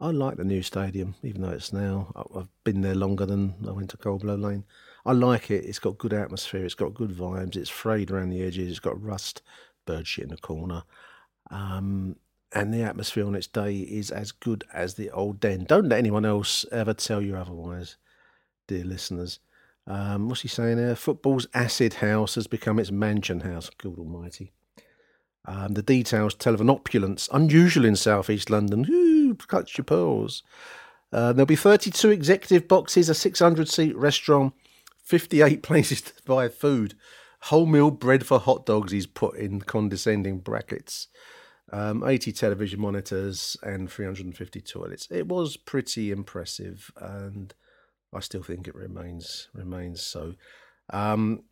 I 0.00 0.10
like 0.10 0.36
the 0.36 0.44
new 0.44 0.62
stadium, 0.62 1.14
even 1.22 1.42
though 1.42 1.50
it's 1.50 1.72
now. 1.72 2.12
I've 2.34 2.48
been 2.64 2.82
there 2.82 2.94
longer 2.94 3.26
than 3.26 3.54
I 3.66 3.72
went 3.72 3.90
to 3.90 3.96
Coldblow 3.96 4.40
Lane. 4.40 4.64
I 5.06 5.12
like 5.12 5.50
it. 5.50 5.64
It's 5.64 5.78
got 5.78 5.98
good 5.98 6.12
atmosphere. 6.12 6.64
It's 6.64 6.74
got 6.74 6.94
good 6.94 7.10
vibes. 7.10 7.56
It's 7.56 7.70
frayed 7.70 8.10
around 8.10 8.30
the 8.30 8.42
edges. 8.42 8.70
It's 8.70 8.80
got 8.80 9.00
rust, 9.02 9.42
bird 9.86 10.06
shit 10.06 10.24
in 10.24 10.30
the 10.30 10.36
corner. 10.36 10.82
Um, 11.50 12.16
and 12.52 12.72
the 12.72 12.82
atmosphere 12.82 13.26
on 13.26 13.34
its 13.34 13.46
day 13.46 13.78
is 13.78 14.10
as 14.10 14.32
good 14.32 14.64
as 14.72 14.94
the 14.94 15.10
old 15.10 15.40
den. 15.40 15.64
Don't 15.64 15.88
let 15.88 15.98
anyone 15.98 16.24
else 16.24 16.64
ever 16.70 16.94
tell 16.94 17.20
you 17.20 17.36
otherwise, 17.36 17.96
dear 18.68 18.84
listeners. 18.84 19.40
Um, 19.86 20.28
what's 20.28 20.40
he 20.40 20.48
saying 20.48 20.76
there? 20.76 20.96
Football's 20.96 21.46
acid 21.52 21.94
house 21.94 22.36
has 22.36 22.46
become 22.46 22.78
its 22.78 22.90
mansion 22.90 23.40
house. 23.40 23.70
Good 23.76 23.98
almighty. 23.98 24.52
Um, 25.46 25.74
the 25.74 25.82
details 25.82 26.34
tell 26.34 26.54
of 26.54 26.60
an 26.60 26.70
opulence 26.70 27.28
unusual 27.32 27.84
in 27.84 27.96
southeast 27.96 28.48
London. 28.48 28.86
Ooh, 28.88 29.36
your 29.76 29.84
pearls. 29.84 30.42
Uh, 31.12 31.32
there'll 31.32 31.46
be 31.46 31.56
32 31.56 32.10
executive 32.10 32.66
boxes, 32.66 33.08
a 33.08 33.14
600 33.14 33.68
seat 33.68 33.96
restaurant, 33.96 34.54
58 35.04 35.62
places 35.62 36.00
to 36.02 36.12
buy 36.24 36.48
food. 36.48 36.94
Wholemeal 37.44 37.98
bread 37.98 38.24
for 38.26 38.40
hot 38.40 38.64
dogs 38.64 38.92
is 38.92 39.06
put 39.06 39.36
in 39.36 39.60
condescending 39.60 40.38
brackets. 40.38 41.08
Um, 41.72 42.02
80 42.04 42.32
television 42.32 42.80
monitors 42.80 43.56
and 43.62 43.90
350 43.90 44.60
toilets. 44.62 45.08
It 45.10 45.28
was 45.28 45.56
pretty 45.56 46.10
impressive, 46.10 46.90
and 46.96 47.54
I 48.14 48.20
still 48.20 48.42
think 48.42 48.68
it 48.68 48.74
remains 48.74 49.48
remains 49.54 50.02
so. 50.02 50.34
Um, 50.90 51.42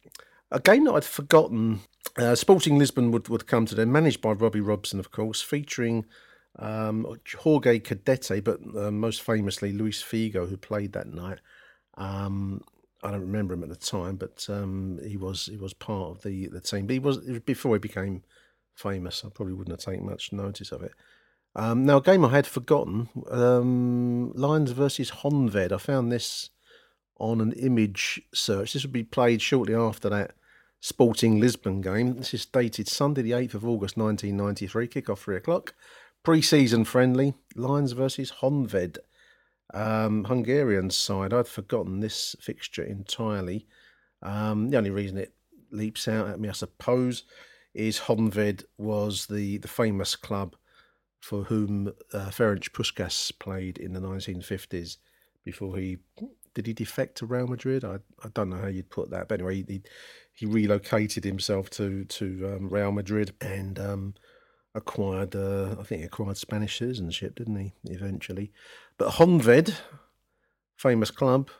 a 0.50 0.60
game 0.60 0.84
that 0.84 0.92
I'd 0.92 1.04
forgotten. 1.04 1.80
Uh, 2.16 2.34
Sporting 2.34 2.78
Lisbon 2.78 3.10
would, 3.10 3.28
would 3.28 3.46
come 3.46 3.64
to 3.66 3.74
them, 3.74 3.90
managed 3.90 4.20
by 4.20 4.32
Robbie 4.32 4.60
Robson, 4.60 5.00
of 5.00 5.10
course, 5.10 5.40
featuring 5.40 6.04
um, 6.58 7.06
Jorge 7.38 7.78
Cadete, 7.78 8.44
but 8.44 8.60
uh, 8.76 8.90
most 8.90 9.22
famously 9.22 9.72
Luis 9.72 10.02
Figo, 10.02 10.48
who 10.48 10.56
played 10.56 10.92
that 10.92 11.06
night. 11.06 11.38
Um, 11.96 12.62
I 13.02 13.10
don't 13.10 13.22
remember 13.22 13.54
him 13.54 13.62
at 13.62 13.70
the 13.70 13.76
time, 13.76 14.16
but 14.16 14.46
um, 14.48 15.00
he 15.04 15.16
was 15.16 15.46
he 15.46 15.56
was 15.56 15.74
part 15.74 16.10
of 16.10 16.22
the, 16.22 16.48
the 16.48 16.60
team. 16.60 16.86
But 16.86 16.92
he 16.94 16.98
was 16.98 17.18
before 17.40 17.74
he 17.74 17.80
became 17.80 18.22
famous. 18.74 19.24
I 19.24 19.30
probably 19.30 19.54
wouldn't 19.54 19.80
have 19.80 19.92
taken 19.92 20.06
much 20.06 20.32
notice 20.32 20.70
of 20.70 20.82
it. 20.82 20.92
Um, 21.54 21.84
now, 21.84 21.98
a 21.98 22.02
game 22.02 22.24
I 22.24 22.30
had 22.30 22.46
forgotten: 22.46 23.08
um, 23.30 24.32
Lions 24.32 24.70
versus 24.70 25.10
Honved. 25.10 25.72
I 25.72 25.78
found 25.78 26.10
this 26.10 26.50
on 27.18 27.40
an 27.40 27.52
image 27.52 28.20
search. 28.32 28.72
This 28.72 28.82
would 28.82 28.92
be 28.92 29.04
played 29.04 29.42
shortly 29.42 29.74
after 29.74 30.08
that 30.08 30.32
Sporting 30.80 31.38
Lisbon 31.38 31.80
game. 31.80 32.16
This 32.16 32.34
is 32.34 32.44
dated 32.44 32.88
Sunday, 32.88 33.22
the 33.22 33.30
8th 33.30 33.54
of 33.54 33.64
August 33.64 33.96
1993, 33.96 34.88
kick-off 34.88 35.22
3 35.22 35.36
o'clock. 35.36 35.74
Pre 36.24 36.42
season 36.42 36.84
friendly, 36.84 37.34
Lions 37.54 37.92
versus 37.92 38.30
Honved. 38.40 38.98
Um, 39.72 40.24
Hungarian 40.24 40.90
side, 40.90 41.32
I'd 41.32 41.46
forgotten 41.46 42.00
this 42.00 42.34
fixture 42.40 42.82
entirely. 42.82 43.66
Um, 44.22 44.70
the 44.70 44.76
only 44.76 44.90
reason 44.90 45.18
it 45.18 45.32
leaps 45.70 46.08
out 46.08 46.28
at 46.28 46.40
me, 46.40 46.48
I 46.48 46.52
suppose, 46.52 47.22
is 47.74 48.00
Honved 48.00 48.64
was 48.76 49.26
the, 49.26 49.58
the 49.58 49.68
famous 49.68 50.16
club 50.16 50.56
for 51.22 51.44
whom 51.44 51.88
uh, 52.12 52.26
Ferenc 52.30 52.70
Puskas 52.72 53.32
played 53.38 53.78
in 53.78 53.92
the 53.92 54.00
1950s 54.00 54.98
before 55.44 55.78
he 55.78 55.98
did 56.54 56.66
he 56.66 56.74
defect 56.74 57.16
to 57.18 57.26
Real 57.26 57.46
Madrid? 57.46 57.84
I, 57.84 57.98
I 58.22 58.28
don't 58.34 58.50
know 58.50 58.58
how 58.58 58.66
you'd 58.66 58.90
put 58.90 59.10
that, 59.10 59.28
but 59.28 59.40
anyway, 59.40 59.64
he 59.66 59.82
he 60.34 60.46
relocated 60.46 61.24
himself 61.24 61.70
to 61.70 62.04
to 62.06 62.56
um, 62.56 62.68
Real 62.68 62.92
Madrid 62.92 63.32
and 63.40 63.78
um, 63.78 64.14
acquired 64.74 65.36
uh, 65.36 65.76
I 65.78 65.84
think 65.84 66.00
he 66.00 66.06
acquired 66.06 66.36
Spanish 66.36 66.78
citizenship, 66.78 67.36
didn't 67.36 67.56
he? 67.56 67.72
Eventually, 67.84 68.52
but 68.98 69.12
Honved, 69.12 69.76
famous 70.76 71.12
club, 71.12 71.50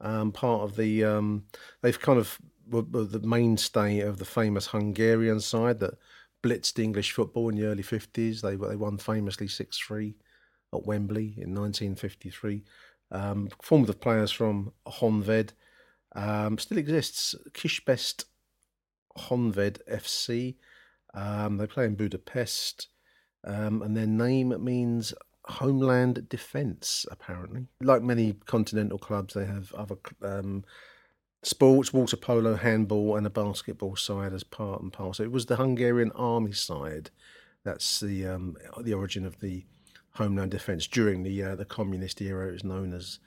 Um, 0.00 0.32
part 0.32 0.62
of 0.62 0.76
the 0.76 1.04
um, 1.04 1.44
they've 1.80 1.98
kind 1.98 2.18
of 2.18 2.38
were, 2.70 2.82
were 2.82 3.04
the 3.04 3.20
mainstay 3.20 4.00
of 4.00 4.18
the 4.18 4.26
famous 4.26 4.68
Hungarian 4.68 5.40
side 5.40 5.80
that 5.80 5.94
blitzed 6.42 6.78
English 6.78 7.12
football 7.12 7.48
in 7.48 7.56
the 7.56 7.66
early 7.66 7.82
fifties. 7.82 8.42
They 8.42 8.56
they 8.56 8.76
won 8.76 8.98
famously 8.98 9.48
six 9.48 9.78
three 9.78 10.16
at 10.74 10.86
Wembley 10.86 11.34
in 11.38 11.54
nineteen 11.54 11.94
fifty 11.94 12.30
three. 12.30 12.64
Um, 13.10 13.48
formed 13.62 13.88
of 13.88 14.00
players 14.00 14.30
from 14.30 14.72
Honved, 14.86 15.52
um, 16.14 16.58
still 16.58 16.78
exists. 16.78 17.34
Kispest 17.52 18.24
Honved 19.16 19.78
FC. 19.90 20.56
Um, 21.14 21.56
they 21.56 21.66
play 21.66 21.86
in 21.86 21.94
Budapest, 21.94 22.88
um, 23.44 23.80
and 23.82 23.96
their 23.96 24.06
name 24.06 24.54
means 24.62 25.14
homeland 25.46 26.28
defence. 26.28 27.06
Apparently, 27.10 27.66
like 27.80 28.02
many 28.02 28.34
continental 28.44 28.98
clubs, 28.98 29.34
they 29.34 29.46
have 29.46 29.72
other 29.74 29.96
um, 30.22 30.64
sports, 31.42 31.92
water 31.92 32.16
polo, 32.16 32.54
handball, 32.56 33.16
and 33.16 33.26
a 33.26 33.30
basketball 33.30 33.96
side 33.96 34.32
as 34.32 34.44
part 34.44 34.82
and 34.82 34.92
parcel. 34.92 35.24
It 35.24 35.32
was 35.32 35.46
the 35.46 35.56
Hungarian 35.56 36.12
army 36.14 36.52
side. 36.52 37.10
That's 37.64 38.00
the 38.00 38.26
um, 38.26 38.56
the 38.80 38.94
origin 38.94 39.26
of 39.26 39.40
the 39.40 39.64
homeland 40.12 40.50
defence 40.50 40.86
during 40.86 41.22
the 41.22 41.42
uh, 41.42 41.56
the 41.56 41.64
communist 41.64 42.20
era. 42.20 42.48
It 42.48 42.52
was 42.52 42.64
known 42.64 42.92
as 42.92 43.18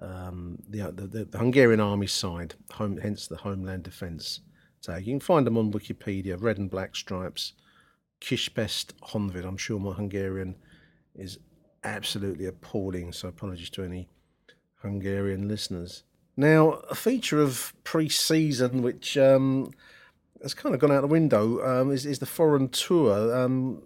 um, 0.00 0.58
the, 0.68 0.92
the, 0.92 1.24
the 1.24 1.38
Hungarian 1.38 1.80
army 1.80 2.06
side, 2.06 2.54
home, 2.72 2.98
hence 2.98 3.26
the 3.26 3.36
homeland 3.36 3.82
defence 3.82 4.40
tag. 4.82 5.06
You 5.06 5.14
can 5.14 5.20
find 5.20 5.46
them 5.46 5.58
on 5.58 5.72
Wikipedia. 5.72 6.40
Red 6.40 6.58
and 6.58 6.70
black 6.70 6.94
stripes. 6.94 7.54
Kispest 8.20 8.92
Honved. 9.02 9.44
I'm 9.44 9.56
sure 9.56 9.78
my 9.78 9.92
Hungarian 9.92 10.56
is 11.14 11.38
absolutely 11.84 12.46
appalling. 12.46 13.12
So 13.12 13.28
apologies 13.28 13.70
to 13.70 13.84
any 13.84 14.08
Hungarian 14.82 15.48
listeners. 15.48 16.04
Now, 16.38 16.74
a 16.88 16.94
feature 16.94 17.42
of 17.42 17.74
pre-season 17.82 18.80
which 18.80 19.18
um, 19.18 19.72
has 20.40 20.54
kind 20.54 20.72
of 20.72 20.80
gone 20.80 20.92
out 20.92 21.00
the 21.00 21.08
window 21.08 21.60
um, 21.66 21.90
is, 21.90 22.06
is 22.06 22.20
the 22.20 22.26
foreign 22.26 22.68
tour. 22.68 23.36
Um, 23.36 23.82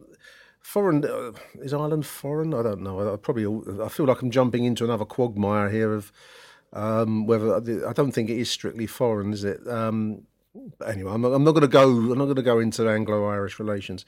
foreign 0.61 1.03
uh, 1.03 1.33
is 1.63 1.73
Ireland 1.73 2.05
foreign? 2.05 2.53
I 2.53 2.63
don't 2.63 2.83
know. 2.83 3.01
I, 3.01 3.15
I 3.15 3.17
probably 3.17 3.47
I 3.83 3.89
feel 3.89 4.05
like 4.05 4.21
I'm 4.21 4.31
jumping 4.31 4.65
into 4.65 4.85
another 4.85 5.07
quagmire 5.07 5.71
here 5.71 5.95
of 5.95 6.13
um, 6.75 7.27
whether 7.27 7.57
I 7.57 7.95
don't 7.95 8.13
think 8.13 8.29
it 8.29 8.39
is 8.39 8.51
strictly 8.51 8.87
foreign, 8.87 9.33
is 9.33 9.45
it? 9.45 9.67
Um, 9.67 10.25
but 10.79 10.91
anyway, 10.91 11.11
I'm 11.11 11.23
not, 11.23 11.33
I'm 11.33 11.45
not 11.45 11.53
going 11.53 11.63
to 11.63 11.69
go. 11.69 11.89
I'm 11.89 12.19
not 12.19 12.25
going 12.25 12.37
to 12.37 12.43
go 12.43 12.59
into 12.59 12.87
Anglo-Irish 12.87 13.59
relations. 13.59 14.05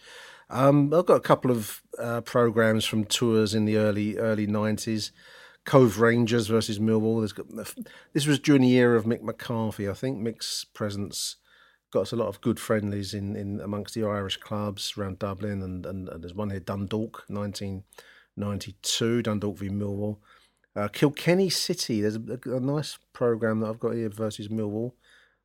Um, 0.51 0.93
I've 0.93 1.07
got 1.07 1.17
a 1.17 1.21
couple 1.21 1.51
of 1.51 1.83
uh, 1.99 2.21
programs 2.21 2.85
from 2.85 3.07
tours 3.07 3.55
in 3.55 3.65
the 3.65 3.79
early 3.79 4.19
early 4.19 4.47
'90s. 4.47 5.13
Cobh 5.65 5.99
Ramblers 5.99 6.47
versus 6.49 6.79
Millwall. 6.79 7.35
Got, 7.35 7.75
this 8.13 8.27
was 8.27 8.39
during 8.39 8.63
the 8.63 8.77
era 8.77 8.97
of 8.97 9.05
Mick 9.05 9.23
McCarthy. 9.23 9.89
I 9.89 9.95
think 9.95 10.19
Mick's 10.19 10.65
presence 10.65 11.37
got 11.91 12.03
us 12.03 12.13
a 12.13 12.17
lot 12.17 12.29
of 12.29 12.41
good 12.41 12.59
friendlies 12.59 13.15
in, 13.15 13.37
in 13.37 13.61
amongst 13.61 13.95
the 13.95 14.05
Irish 14.05 14.37
clubs 14.39 14.95
around 14.99 15.21
Dublin, 15.21 15.63
and, 15.63 15.87
and, 15.87 16.09
and 16.09 16.23
there's 16.23 16.35
one 16.35 16.51
here, 16.51 16.61
Dundalk, 16.61 17.25
1992, 17.29 19.23
Dundalk 19.23 19.59
v 19.59 19.69
Millwall. 19.69 20.19
Uh, 20.77 20.89
Kilkenny 20.89 21.49
City, 21.49 22.01
there's 22.01 22.17
a, 22.17 22.57
a, 22.57 22.61
nice 22.61 22.99
program 23.13 23.61
that 23.61 23.69
I've 23.69 23.79
got 23.79 23.95
here 23.95 24.09
versus 24.09 24.49
Millwall 24.49 24.93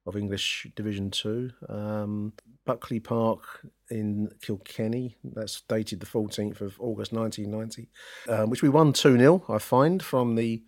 of 0.09 0.17
English 0.17 0.67
Division 0.75 1.11
Two. 1.11 1.51
Um, 1.67 2.33
Buckley 2.65 2.99
Park 2.99 3.65
in 3.89 4.29
Kilkenny. 4.41 5.17
That's 5.23 5.61
dated 5.61 6.01
the 6.01 6.05
14th 6.05 6.61
of 6.61 6.79
August 6.79 7.11
1990, 7.11 7.89
um, 8.27 8.51
which 8.51 8.61
we 8.61 8.69
won 8.69 8.93
2 8.93 9.17
0, 9.17 9.43
I 9.49 9.57
find, 9.57 10.03
from 10.03 10.35
the 10.35 10.61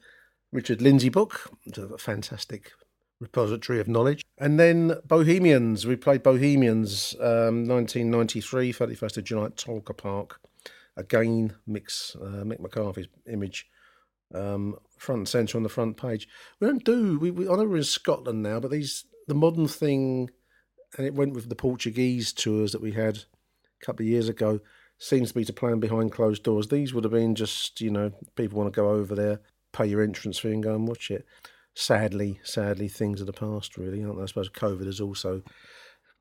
Richard 0.51 0.81
Lindsay 0.81 1.09
book. 1.09 1.51
It's 1.65 1.77
a 1.77 1.97
fantastic 1.99 2.71
repository 3.19 3.79
of 3.79 3.87
knowledge. 3.87 4.23
And 4.39 4.59
then 4.59 4.95
Bohemians. 5.05 5.85
We 5.85 5.95
played 5.95 6.23
Bohemians 6.23 7.15
um, 7.19 7.67
1993, 7.67 8.73
31st 8.73 9.17
of 9.17 9.23
July 9.23 9.45
at 9.45 9.55
Tolka 9.55 9.95
Park. 9.95 10.39
Again, 10.97 11.53
mix 11.67 12.15
uh, 12.19 12.43
Mick 12.43 12.59
McCarthy's 12.59 13.07
image. 13.31 13.67
Um, 14.33 14.77
front 14.97 15.19
and 15.19 15.27
centre 15.27 15.57
on 15.57 15.63
the 15.63 15.69
front 15.69 15.97
page. 15.97 16.27
We 16.59 16.67
don't 16.67 16.83
do. 16.83 17.19
We, 17.19 17.31
we 17.31 17.47
I 17.47 17.55
know 17.55 17.65
we're 17.65 17.77
in 17.77 17.83
Scotland 17.83 18.41
now, 18.41 18.59
but 18.61 18.71
these 18.71 19.05
the 19.31 19.35
modern 19.35 19.65
thing 19.65 20.29
and 20.97 21.07
it 21.07 21.15
went 21.15 21.31
with 21.33 21.47
the 21.47 21.55
Portuguese 21.55 22.33
tours 22.33 22.73
that 22.73 22.81
we 22.81 22.91
had 22.91 23.15
a 23.81 23.85
couple 23.85 24.03
of 24.03 24.09
years 24.09 24.27
ago. 24.27 24.59
Seems 24.97 25.29
to 25.29 25.35
be 25.35 25.45
to 25.45 25.53
plan 25.53 25.79
behind 25.79 26.11
closed 26.11 26.43
doors. 26.43 26.67
These 26.67 26.93
would 26.93 27.05
have 27.05 27.13
been 27.13 27.33
just, 27.33 27.79
you 27.79 27.89
know, 27.89 28.11
people 28.35 28.57
want 28.57 28.73
to 28.73 28.75
go 28.75 28.89
over 28.89 29.15
there, 29.15 29.39
pay 29.71 29.85
your 29.85 30.03
entrance 30.03 30.37
fee, 30.37 30.51
and 30.51 30.61
go 30.61 30.75
and 30.75 30.85
watch 30.85 31.09
it. 31.09 31.25
Sadly, 31.75 32.41
sadly, 32.43 32.89
things 32.89 33.21
of 33.21 33.27
the 33.27 33.31
past, 33.31 33.77
really, 33.77 34.03
aren't 34.03 34.17
they? 34.17 34.23
I 34.23 34.25
suppose 34.25 34.49
COVID 34.49 34.85
has 34.85 34.99
also 34.99 35.43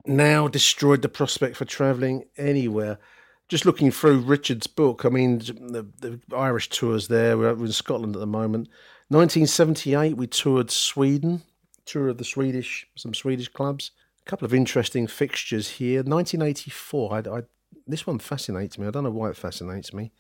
now 0.07 0.47
destroyed 0.47 1.03
the 1.03 1.09
prospect 1.09 1.57
for 1.57 1.65
travelling 1.65 2.27
anywhere. 2.39 3.01
Just 3.49 3.67
looking 3.67 3.91
through 3.91 4.21
Richard's 4.21 4.69
book, 4.69 5.05
I 5.05 5.09
mean, 5.09 5.41
the, 5.41 5.85
the 5.99 6.21
Irish 6.33 6.69
tours 6.69 7.09
there, 7.09 7.37
we're 7.37 7.51
in 7.51 7.73
Scotland 7.73 8.15
at 8.15 8.21
the 8.21 8.27
moment. 8.27 8.69
1978, 9.09 10.17
we 10.17 10.29
toured 10.29 10.71
Sweden, 10.71 11.43
tour 11.87 12.09
of 12.09 12.19
the 12.19 12.25
Swedish, 12.25 12.87
some 12.95 13.15
Swedish 13.15 13.49
clubs 13.49 13.93
A 14.27 14.31
couple 14.31 14.47
of 14.47 14.55
interesting 14.55 15.07
fixtures 15.07 15.69
here. 15.73 16.03
1984. 16.03 17.15
I, 17.15 17.19
I, 17.19 17.43
this 17.87 18.07
one 18.07 18.19
fascinates 18.19 18.79
me. 18.79 18.87
I 18.87 18.91
don't 18.91 19.05
know 19.05 19.11
why 19.11 19.31
it 19.31 19.37
fascinates 19.37 19.93
me. 19.93 20.13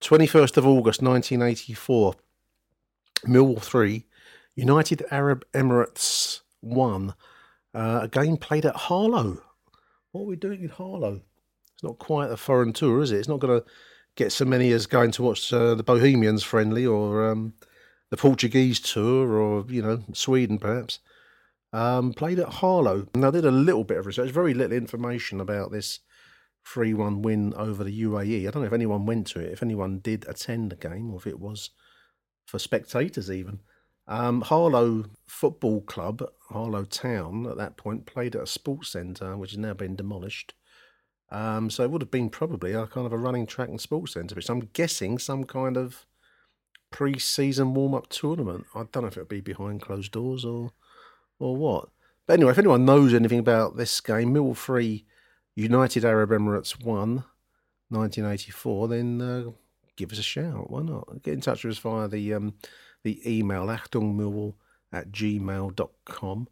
21st 0.00 0.56
of 0.56 0.66
August 0.66 1.02
1984. 1.02 2.14
Millwall 3.26 3.60
3, 3.60 4.06
United 4.54 5.04
Arab 5.10 5.44
Emirates 5.52 6.40
1. 6.60 7.14
Uh, 7.74 8.00
a 8.02 8.08
game 8.08 8.36
played 8.36 8.66
at 8.66 8.76
Harlow. 8.76 9.42
What 10.12 10.22
are 10.22 10.26
we 10.26 10.36
doing 10.36 10.62
in 10.62 10.70
Harlow? 10.70 11.20
It's 11.74 11.82
not 11.82 11.98
quite 11.98 12.30
a 12.30 12.36
foreign 12.36 12.72
tour, 12.72 13.02
is 13.02 13.12
it? 13.12 13.18
It's 13.18 13.28
not 13.28 13.40
going 13.40 13.60
to 13.60 13.66
get 14.16 14.32
so 14.32 14.44
many 14.44 14.72
as 14.72 14.86
going 14.86 15.10
to 15.12 15.22
watch 15.22 15.52
uh, 15.52 15.74
the 15.74 15.82
Bohemians 15.82 16.42
friendly 16.42 16.84
or 16.84 17.30
um, 17.30 17.54
the 18.10 18.16
Portuguese 18.16 18.80
tour 18.80 19.32
or, 19.32 19.64
you 19.68 19.82
know, 19.82 20.02
Sweden 20.12 20.58
perhaps. 20.58 20.98
Um, 21.72 22.12
played 22.12 22.40
at 22.40 22.48
Harlow. 22.48 23.06
And 23.14 23.24
I 23.24 23.30
did 23.30 23.44
a 23.44 23.50
little 23.50 23.84
bit 23.84 23.98
of 23.98 24.06
research, 24.06 24.30
very 24.30 24.54
little 24.54 24.76
information 24.76 25.40
about 25.40 25.70
this 25.70 26.00
3 26.66 26.94
1 26.94 27.22
win 27.22 27.54
over 27.54 27.84
the 27.84 28.02
UAE. 28.02 28.46
I 28.46 28.50
don't 28.50 28.62
know 28.62 28.66
if 28.66 28.72
anyone 28.72 29.06
went 29.06 29.28
to 29.28 29.40
it, 29.40 29.52
if 29.52 29.62
anyone 29.62 29.98
did 29.98 30.26
attend 30.28 30.70
the 30.70 30.76
game, 30.76 31.12
or 31.12 31.16
if 31.16 31.26
it 31.26 31.38
was 31.38 31.70
for 32.46 32.58
spectators 32.58 33.30
even. 33.30 33.60
Um, 34.08 34.40
Harlow 34.40 35.04
Football 35.28 35.82
Club, 35.82 36.28
Harlow 36.48 36.84
Town, 36.84 37.46
at 37.46 37.56
that 37.58 37.76
point, 37.76 38.06
played 38.06 38.34
at 38.34 38.42
a 38.42 38.46
sports 38.46 38.90
centre, 38.90 39.36
which 39.36 39.52
has 39.52 39.58
now 39.58 39.74
been 39.74 39.94
demolished. 39.94 40.54
Um, 41.30 41.70
so 41.70 41.84
it 41.84 41.92
would 41.92 42.02
have 42.02 42.10
been 42.10 42.28
probably 42.28 42.72
a 42.72 42.88
kind 42.88 43.06
of 43.06 43.12
a 43.12 43.18
running 43.18 43.46
track 43.46 43.68
and 43.68 43.80
sports 43.80 44.14
centre, 44.14 44.34
which 44.34 44.50
I'm 44.50 44.68
guessing 44.72 45.18
some 45.18 45.44
kind 45.44 45.76
of 45.76 46.06
pre-season 46.90 47.74
warm-up 47.74 48.08
tournament. 48.08 48.66
I 48.74 48.84
don't 48.90 49.02
know 49.02 49.08
if 49.08 49.16
it'll 49.16 49.26
be 49.26 49.40
behind 49.40 49.82
closed 49.82 50.12
doors 50.12 50.44
or 50.44 50.72
or 51.38 51.56
what. 51.56 51.88
But 52.26 52.34
anyway, 52.34 52.52
if 52.52 52.58
anyone 52.58 52.84
knows 52.84 53.14
anything 53.14 53.38
about 53.38 53.76
this 53.76 54.00
game, 54.00 54.34
Millwall 54.34 54.56
3, 54.56 55.04
United 55.56 56.04
Arab 56.04 56.30
Emirates 56.30 56.84
1, 56.84 57.24
1984, 57.88 58.88
then 58.88 59.20
uh, 59.20 59.50
give 59.96 60.12
us 60.12 60.18
a 60.18 60.22
shout. 60.22 60.70
Why 60.70 60.82
not? 60.82 61.22
Get 61.22 61.34
in 61.34 61.40
touch 61.40 61.64
with 61.64 61.72
us 61.72 61.78
via 61.78 62.06
the 62.08 62.34
um, 62.34 62.54
the 63.02 63.20
email 63.26 63.66
achtungmillwall 63.66 64.54
at 64.92 65.10
gmail.com 65.10 66.48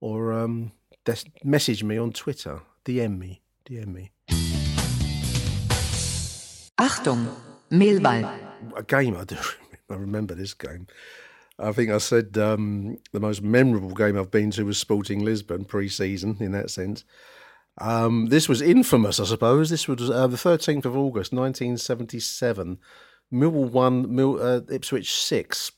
or 0.00 0.32
um, 0.32 0.72
des- 1.04 1.30
message 1.42 1.82
me 1.82 1.96
on 1.96 2.12
Twitter. 2.12 2.60
DM 2.84 3.18
me. 3.18 3.40
DM 3.64 3.86
me. 3.94 4.10
Achtung, 6.78 7.34
Millwall. 7.70 8.38
A 8.76 8.82
game 8.82 9.16
I 9.16 9.24
do. 9.24 9.36
I 9.90 9.94
remember 9.94 10.34
this 10.34 10.54
game. 10.54 10.86
I 11.58 11.72
think 11.72 11.90
I 11.90 11.98
said 11.98 12.36
um, 12.36 12.98
the 13.12 13.20
most 13.20 13.42
memorable 13.42 13.94
game 13.94 14.18
I've 14.18 14.30
been 14.30 14.50
to 14.52 14.64
was 14.64 14.78
Sporting 14.78 15.24
Lisbon 15.24 15.64
pre-season. 15.64 16.36
In 16.40 16.52
that 16.52 16.70
sense, 16.70 17.04
um, 17.78 18.26
this 18.26 18.48
was 18.48 18.60
infamous, 18.60 19.20
I 19.20 19.24
suppose. 19.24 19.70
This 19.70 19.86
was 19.86 20.10
uh, 20.10 20.26
the 20.26 20.36
thirteenth 20.36 20.84
of 20.84 20.96
August, 20.96 21.32
nineteen 21.32 21.76
seventy-seven. 21.76 22.78
Millwall 23.32 23.70
won 23.70 24.14
Mil- 24.14 24.42
uh, 24.42 24.60
Ipswich 24.70 25.12
six 25.12 25.72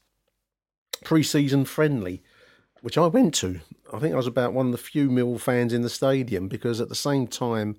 pre-season 1.05 1.65
friendly, 1.65 2.23
which 2.81 2.97
I 2.97 3.07
went 3.07 3.35
to. 3.35 3.61
I 3.93 3.99
think 3.99 4.15
I 4.15 4.17
was 4.17 4.27
about 4.27 4.53
one 4.53 4.67
of 4.67 4.73
the 4.73 4.79
few 4.79 5.11
Mill 5.11 5.39
fans 5.39 5.73
in 5.73 5.83
the 5.83 5.91
stadium 5.91 6.49
because 6.49 6.81
at 6.81 6.89
the 6.89 6.95
same 6.95 7.27
time, 7.27 7.77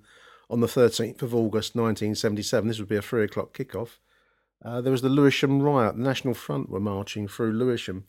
on 0.48 0.60
the 0.60 0.68
thirteenth 0.68 1.20
of 1.22 1.34
August, 1.34 1.74
nineteen 1.74 2.14
seventy-seven, 2.14 2.68
this 2.68 2.78
would 2.78 2.88
be 2.88 2.96
a 2.96 3.02
three 3.02 3.24
o'clock 3.24 3.56
kickoff. 3.56 3.98
Uh, 4.64 4.80
there 4.80 4.92
was 4.92 5.02
the 5.02 5.08
Lewisham 5.08 5.62
riot. 5.62 5.96
The 5.96 6.02
National 6.02 6.34
Front 6.34 6.68
were 6.68 6.80
marching 6.80 7.28
through 7.28 7.52
Lewisham, 7.52 8.04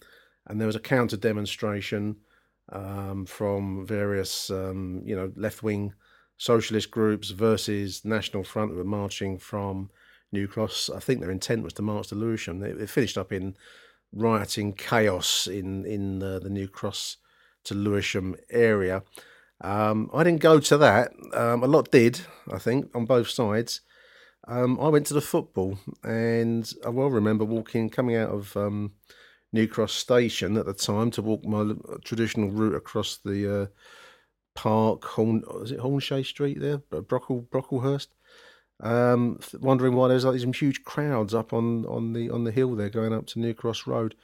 and 0.47 0.59
there 0.59 0.67
was 0.67 0.75
a 0.75 0.79
counter 0.79 1.17
demonstration 1.17 2.17
um, 2.71 3.25
from 3.25 3.85
various, 3.85 4.49
um, 4.49 5.01
you 5.05 5.15
know, 5.15 5.31
left 5.35 5.63
wing 5.63 5.93
socialist 6.37 6.89
groups 6.89 7.31
versus 7.31 8.03
National 8.05 8.43
Front 8.43 8.71
who 8.71 8.77
were 8.77 8.83
marching 8.83 9.37
from 9.37 9.89
New 10.31 10.47
Cross. 10.47 10.89
I 10.89 10.99
think 10.99 11.19
their 11.19 11.31
intent 11.31 11.63
was 11.63 11.73
to 11.73 11.81
march 11.81 12.07
to 12.07 12.15
Lewisham. 12.15 12.63
It, 12.63 12.79
it 12.79 12.89
finished 12.89 13.17
up 13.17 13.31
in 13.31 13.55
rioting 14.11 14.73
chaos 14.73 15.47
in 15.47 15.85
in 15.85 16.19
the 16.19 16.49
New 16.49 16.67
Cross 16.67 17.17
to 17.65 17.75
Lewisham 17.75 18.35
area. 18.49 19.03
Um, 19.61 20.09
I 20.13 20.23
didn't 20.23 20.41
go 20.41 20.59
to 20.59 20.77
that. 20.77 21.11
Um, 21.33 21.63
a 21.63 21.67
lot 21.67 21.91
did, 21.91 22.21
I 22.51 22.59
think, 22.59 22.95
on 22.95 23.05
both 23.05 23.29
sides. 23.29 23.81
Um, 24.49 24.79
I 24.81 24.87
went 24.87 25.05
to 25.07 25.13
the 25.13 25.21
football, 25.21 25.77
and 26.03 26.73
I 26.83 26.89
well 26.89 27.11
remember 27.11 27.45
walking, 27.45 27.87
coming 27.91 28.15
out 28.15 28.31
of 28.31 28.57
um, 28.57 28.93
New 29.53 29.67
Cross 29.67 29.93
Station 29.93 30.57
at 30.57 30.65
the 30.65 30.73
time 30.73 31.11
to 31.11 31.21
walk 31.21 31.45
my 31.45 31.73
traditional 32.03 32.49
route 32.49 32.73
across 32.73 33.19
the 33.23 33.61
uh, 33.61 33.65
park. 34.55 35.05
Horn, 35.05 35.43
is 35.61 35.71
it 35.71 35.79
Hornshay 35.79 36.25
Street 36.25 36.59
there? 36.59 36.79
Brockle, 36.79 37.47
Brocklehurst. 37.49 38.07
Um, 38.81 39.39
wondering 39.59 39.93
why 39.93 40.07
there's 40.07 40.25
like 40.25 40.39
these 40.41 40.57
huge 40.59 40.83
crowds 40.83 41.35
up 41.35 41.53
on, 41.53 41.85
on 41.85 42.13
the 42.13 42.31
on 42.31 42.43
the 42.43 42.51
hill 42.51 42.73
there 42.75 42.89
going 42.89 43.13
up 43.13 43.27
to 43.27 43.39
New 43.39 43.53
Cross 43.53 43.85
Road. 43.85 44.15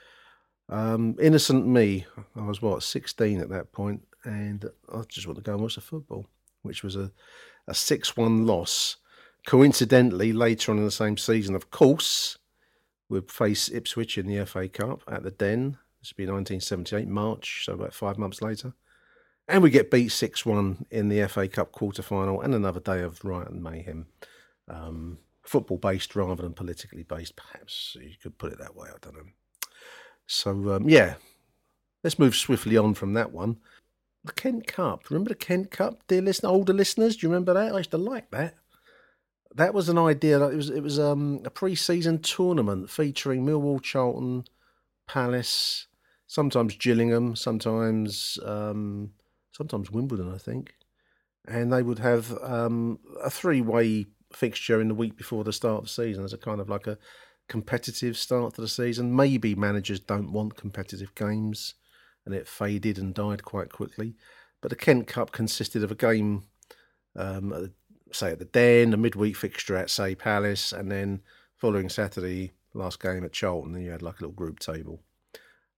Um, 0.70 1.16
innocent 1.22 1.68
me, 1.68 2.08
I 2.36 2.46
was 2.46 2.64
what 2.64 2.82
sixteen 2.82 3.42
at 3.42 3.50
that 3.50 3.72
point, 3.72 4.02
and 4.24 4.66
I 4.92 5.04
just 5.08 5.28
want 5.28 5.38
to 5.38 5.44
go 5.44 5.54
and 5.54 5.62
watch 5.62 5.76
the 5.76 5.82
football, 5.82 6.26
which 6.64 6.84
was 6.84 6.96
a 6.96 7.12
a 7.68 7.76
six 7.76 8.18
one 8.18 8.48
loss. 8.48 8.98
Coincidentally, 9.46 10.34
later 10.34 10.72
on 10.72 10.80
in 10.80 10.86
the 10.86 10.92
same 10.92 11.18
season, 11.18 11.56
of 11.56 11.70
course, 11.70 12.38
we'd 13.10 13.32
face 13.32 13.70
Ipswich 13.70 14.18
in 14.18 14.28
the 14.28 14.44
FA 14.46 14.68
Cup 14.68 15.04
at 15.08 15.24
the 15.24 15.32
Den. 15.32 15.78
This 16.02 16.12
would 16.12 16.18
be 16.18 16.24
1978 16.24 17.08
March, 17.08 17.66
so 17.66 17.74
about 17.74 17.94
five 17.94 18.18
months 18.18 18.42
later. 18.42 18.74
And 19.48 19.62
we 19.62 19.70
get 19.70 19.92
beat 19.92 20.12
6 20.12 20.46
1 20.46 20.88
in 20.90 21.10
the 21.10 21.28
FA 21.28 21.48
Cup 21.48 21.72
quarter 21.72 22.02
final, 22.02 22.42
and 22.42 22.56
another 22.56 22.80
day 22.80 23.02
of 23.02 23.24
riot 23.24 23.50
and 23.50 23.62
mayhem. 23.62 24.08
Um, 24.68 25.20
football 25.44 25.78
based 25.78 26.16
rather 26.16 26.42
than 26.42 26.54
politically 26.54 27.04
based, 27.04 27.36
perhaps 27.36 27.96
you 28.02 28.16
could 28.22 28.40
put 28.40 28.52
it 28.52 28.58
that 28.58 28.76
way. 28.76 28.90
I 28.90 28.98
don't 29.00 29.16
know. 29.16 29.30
So, 30.26 30.76
um, 30.76 30.90
yeah, 30.90 31.16
let's 32.04 32.18
move 32.18 32.36
swiftly 32.36 32.78
on 32.78 32.96
from 32.96 33.14
that 33.14 33.32
one. 33.32 33.58
The 34.24 34.32
Kent 34.32 34.66
Cup. 34.66 35.08
Remember 35.12 35.30
the 35.30 35.36
Kent 35.36 35.70
Cup, 35.70 36.02
dear 36.08 36.24
listener, 36.24 36.50
older 36.50 36.74
listeners? 36.74 37.16
Do 37.16 37.28
you 37.28 37.32
remember 37.32 37.54
that? 37.54 37.76
I 37.76 37.78
used 37.78 37.92
to 37.92 38.00
like 38.00 38.32
that. 38.32 38.56
That 39.56 39.74
was 39.74 39.88
an 39.88 39.98
idea. 39.98 40.46
It 40.46 40.56
was 40.56 40.70
it 40.70 40.82
was 40.82 41.00
um, 41.00 41.42
a 41.46 41.50
pre-season 41.50 42.20
tournament 42.20 42.90
featuring 42.90 43.46
Millwall, 43.46 43.82
Charlton, 43.82 44.44
Palace, 45.08 45.88
sometimes 46.28 46.76
Gillingham, 46.76 47.36
sometimes 47.38 48.38
um, 48.46 49.12
sometimes 49.52 49.90
Wimbledon, 49.90 50.34
I 50.34 50.38
think, 50.38 50.76
and 51.48 51.72
they 51.72 51.82
would 51.82 52.00
have 52.00 52.38
um, 52.44 53.00
a 53.24 53.30
three-way 53.30 54.08
fixture 54.34 54.82
in 54.82 54.90
the 54.90 54.94
week 54.96 55.16
before 55.16 55.46
the 55.46 55.54
start 55.54 55.78
of 55.78 55.84
the 55.86 55.90
season 55.90 56.26
as 56.26 56.34
a 56.34 56.38
kind 56.38 56.60
of 56.60 56.70
like 56.70 56.88
a 56.88 56.98
competitive 57.48 58.18
start 58.18 58.56
to 58.56 58.62
the 58.62 58.68
season. 58.68 59.16
Maybe 59.16 59.56
managers 59.56 60.02
don't 60.02 60.34
want 60.34 60.58
competitive 60.58 61.16
games, 61.16 61.76
and 62.26 62.36
it 62.36 62.48
faded 62.48 62.98
and 62.98 63.14
died 63.14 63.44
quite 63.44 63.72
quickly. 63.72 64.16
But 64.62 64.70
the 64.70 64.76
Kent 64.76 65.08
Cup 65.08 65.32
consisted 65.32 65.84
of 65.84 65.92
a 65.92 65.96
game, 65.96 66.44
um, 67.16 67.72
say 68.16 68.32
at 68.32 68.40
the 68.40 68.46
Den, 68.46 68.94
a 68.94 68.98
midweek 68.98 69.36
fixture 69.36 69.76
at 69.76 69.90
say 69.90 70.16
Palace, 70.16 70.72
and 70.72 70.92
then 70.92 71.22
following 71.58 71.90
Saturday, 71.90 72.54
last 72.74 73.02
game 73.02 73.24
at 73.24 73.34
Charlton. 73.34 73.74
Then 73.74 73.84
you 73.84 73.92
had 73.92 74.02
like 74.02 74.20
a 74.20 74.24
little 74.24 74.36
group 74.36 74.60
table. 74.60 75.02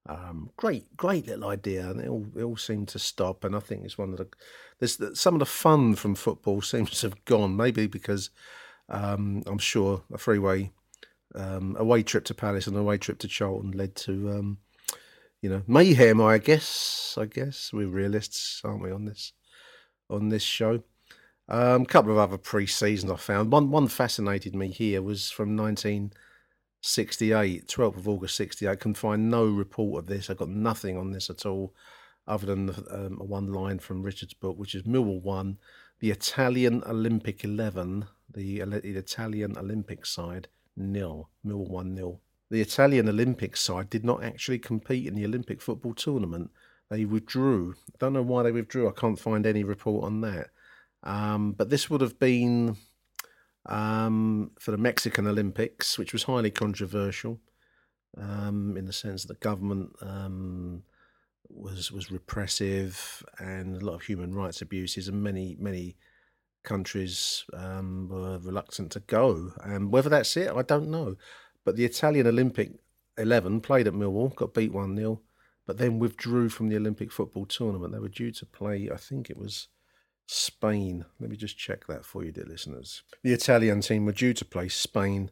Um, 0.07 0.51
great, 0.55 0.95
great 0.95 1.27
little 1.27 1.49
idea, 1.49 1.89
and 1.89 1.99
it 1.99 2.07
all, 2.07 2.25
it 2.35 2.43
all 2.43 2.57
seemed 2.57 2.87
to 2.89 2.99
stop. 2.99 3.43
And 3.43 3.55
I 3.55 3.59
think 3.59 3.83
it's 3.83 3.97
one 3.97 4.11
of 4.11 4.17
the 4.17 4.27
there's 4.79 4.99
some 5.19 5.35
of 5.35 5.39
the 5.39 5.45
fun 5.45 5.95
from 5.95 6.15
football 6.15 6.61
seems 6.63 6.91
to 6.99 7.09
have 7.09 7.25
gone. 7.25 7.55
Maybe 7.55 7.87
because 7.87 8.29
um, 8.89 9.43
I'm 9.45 9.57
sure 9.57 10.03
a 10.13 10.17
freeway 10.17 10.71
um, 11.35 11.75
away 11.77 12.03
trip 12.03 12.23
to 12.25 12.33
Palace 12.33 12.67
and 12.67 12.77
away 12.77 12.97
trip 12.97 13.19
to 13.19 13.27
Charlton 13.27 13.71
led 13.71 13.95
to 13.95 14.31
um, 14.31 14.57
you 15.41 15.49
know 15.49 15.63
mayhem. 15.67 16.21
I 16.21 16.37
guess. 16.37 17.17
I 17.19 17.25
guess 17.25 17.71
we're 17.73 17.87
realists, 17.87 18.61
aren't 18.63 18.83
we 18.83 18.91
on 18.91 19.05
this 19.05 19.33
on 20.09 20.29
this 20.29 20.43
show? 20.43 20.83
A 21.49 21.75
um, 21.75 21.85
couple 21.85 22.11
of 22.11 22.17
other 22.17 22.37
pre-seasons 22.37 23.11
I 23.11 23.15
found. 23.15 23.51
One 23.51 23.71
one 23.71 23.87
fascinated 23.87 24.53
me 24.53 24.69
here 24.69 25.01
was 25.01 25.31
from 25.31 25.55
1968, 25.55 27.67
12th 27.67 27.97
of 27.97 28.07
August 28.07 28.35
68. 28.35 28.69
I 28.69 28.75
can 28.75 28.93
find 28.93 29.29
no 29.29 29.45
report 29.45 30.03
of 30.03 30.07
this. 30.07 30.29
I 30.29 30.33
got 30.33 30.49
nothing 30.49 30.97
on 30.97 31.11
this 31.11 31.29
at 31.29 31.45
all 31.45 31.73
other 32.27 32.45
than 32.45 32.69
um, 32.91 33.17
one 33.17 33.53
line 33.53 33.79
from 33.79 34.03
Richard's 34.03 34.33
book, 34.33 34.57
which 34.57 34.75
is 34.75 34.83
Millwall 34.83 35.21
1, 35.21 35.57
the 35.99 36.11
Italian 36.11 36.83
Olympic 36.85 37.43
11, 37.43 38.05
the, 38.33 38.59
the 38.59 38.97
Italian 38.97 39.57
Olympic 39.57 40.05
side, 40.05 40.47
nil, 40.75 41.29
Millwall 41.45 41.69
1 41.69 41.95
nil. 41.95 42.21
The 42.49 42.61
Italian 42.61 43.09
Olympic 43.09 43.57
side 43.57 43.89
did 43.89 44.05
not 44.05 44.23
actually 44.23 44.59
compete 44.59 45.07
in 45.07 45.15
the 45.15 45.25
Olympic 45.25 45.61
football 45.61 45.93
tournament. 45.93 46.51
They 46.89 47.05
withdrew. 47.05 47.75
I 47.89 47.95
don't 47.99 48.13
know 48.13 48.21
why 48.21 48.43
they 48.43 48.51
withdrew. 48.51 48.87
I 48.87 48.91
can't 48.91 49.19
find 49.19 49.45
any 49.45 49.63
report 49.63 50.05
on 50.05 50.21
that. 50.21 50.49
Um, 51.03 51.53
but 51.53 51.69
this 51.69 51.89
would 51.89 52.01
have 52.01 52.19
been 52.19 52.77
um, 53.65 54.51
for 54.59 54.71
the 54.71 54.77
Mexican 54.77 55.27
Olympics, 55.27 55.97
which 55.97 56.13
was 56.13 56.23
highly 56.23 56.51
controversial 56.51 57.39
um, 58.17 58.75
in 58.77 58.85
the 58.85 58.93
sense 58.93 59.23
that 59.23 59.33
the 59.33 59.39
government 59.39 59.91
um, 60.01 60.83
was 61.49 61.91
was 61.91 62.11
repressive 62.11 63.23
and 63.39 63.81
a 63.81 63.85
lot 63.85 63.95
of 63.95 64.01
human 64.03 64.33
rights 64.33 64.61
abuses, 64.61 65.07
and 65.07 65.21
many 65.21 65.55
many 65.59 65.95
countries 66.63 67.45
um, 67.53 68.09
were 68.09 68.39
reluctant 68.39 68.91
to 68.91 68.99
go. 69.01 69.53
And 69.63 69.91
whether 69.91 70.09
that's 70.09 70.35
it, 70.35 70.51
I 70.53 70.61
don't 70.61 70.89
know. 70.89 71.15
But 71.63 71.75
the 71.75 71.85
Italian 71.85 72.27
Olympic 72.27 72.71
eleven 73.17 73.61
played 73.61 73.87
at 73.87 73.93
Millwall, 73.93 74.35
got 74.35 74.53
beat 74.53 74.73
one 74.73 74.95
0 74.95 75.21
but 75.67 75.77
then 75.77 75.99
withdrew 75.99 76.47
from 76.47 76.69
the 76.69 76.77
Olympic 76.77 77.11
football 77.11 77.45
tournament. 77.45 77.91
They 77.93 77.99
were 77.99 78.07
due 78.07 78.31
to 78.31 78.45
play, 78.45 78.89
I 78.91 78.95
think 78.95 79.29
it 79.29 79.37
was 79.37 79.67
Spain. 80.27 81.05
Let 81.19 81.29
me 81.29 81.37
just 81.37 81.57
check 81.57 81.87
that 81.87 82.05
for 82.05 82.23
you, 82.23 82.31
dear 82.31 82.45
listeners. 82.45 83.01
The 83.23 83.33
Italian 83.33 83.81
team 83.81 84.05
were 84.05 84.11
due 84.11 84.33
to 84.33 84.45
play 84.45 84.67
Spain 84.67 85.31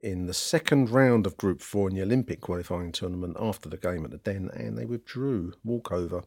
in 0.00 0.26
the 0.26 0.34
second 0.34 0.88
round 0.88 1.26
of 1.26 1.36
Group 1.36 1.60
4 1.60 1.90
in 1.90 1.96
the 1.96 2.02
Olympic 2.02 2.40
qualifying 2.40 2.92
tournament 2.92 3.36
after 3.38 3.68
the 3.68 3.76
game 3.76 4.04
at 4.04 4.12
the 4.12 4.18
Den, 4.18 4.48
and 4.54 4.78
they 4.78 4.86
withdrew 4.86 5.52
walkover 5.64 6.22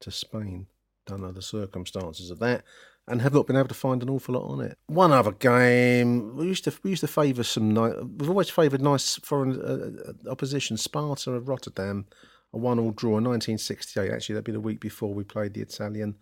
to 0.00 0.10
Spain. 0.10 0.66
Don't 1.06 1.22
know 1.22 1.32
the 1.32 1.42
circumstances 1.42 2.30
of 2.30 2.40
that, 2.40 2.64
and 3.06 3.22
have 3.22 3.32
not 3.32 3.46
been 3.46 3.56
able 3.56 3.68
to 3.68 3.74
find 3.74 4.02
an 4.02 4.10
awful 4.10 4.34
lot 4.34 4.50
on 4.50 4.60
it. 4.60 4.76
One 4.86 5.12
other 5.12 5.32
game 5.32 6.36
we 6.36 6.46
used 6.46 6.64
to 6.64 6.74
we 6.82 6.90
used 6.90 7.02
to 7.02 7.06
favour 7.06 7.44
some. 7.44 7.74
We've 8.18 8.30
always 8.30 8.50
favoured 8.50 8.82
nice 8.82 9.16
foreign 9.16 9.60
uh, 9.60 10.10
uh, 10.10 10.30
opposition. 10.30 10.76
Sparta 10.76 11.32
of 11.32 11.48
Rotterdam, 11.48 12.06
a 12.52 12.58
one-all 12.58 12.90
draw 12.90 13.18
in 13.18 13.24
1968. 13.24 14.10
Actually, 14.10 14.34
that'd 14.34 14.44
be 14.44 14.52
the 14.52 14.60
week 14.60 14.80
before 14.80 15.14
we 15.14 15.22
played 15.24 15.54
the 15.54 15.60
Italian 15.60 16.16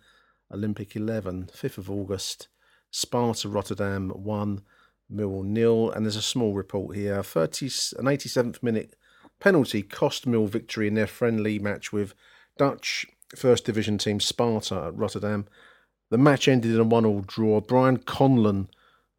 Olympic 0.53 0.95
11, 0.95 1.49
5th 1.53 1.77
of 1.77 1.89
August. 1.89 2.47
Sparta 2.91 3.49
Rotterdam 3.49 4.09
1, 4.09 4.61
Mill 5.09 5.43
nil, 5.43 5.91
and 5.91 6.05
there's 6.05 6.15
a 6.15 6.21
small 6.21 6.53
report 6.53 6.95
here. 6.95 7.23
30, 7.23 7.65
an 7.97 8.05
87th 8.05 8.61
minute 8.61 8.95
penalty 9.39 9.81
cost 9.81 10.27
Mill 10.27 10.47
victory 10.47 10.87
in 10.87 10.93
their 10.93 11.07
friendly 11.07 11.59
match 11.59 11.91
with 11.91 12.13
Dutch 12.57 13.05
First 13.35 13.65
Division 13.65 13.97
team 13.97 14.19
Sparta 14.19 14.85
at 14.87 14.95
Rotterdam. 14.95 15.47
The 16.11 16.17
match 16.17 16.47
ended 16.47 16.71
in 16.71 16.79
a 16.79 16.83
one-all 16.83 17.21
draw. 17.21 17.59
Brian 17.59 17.97
Conlon 17.97 18.67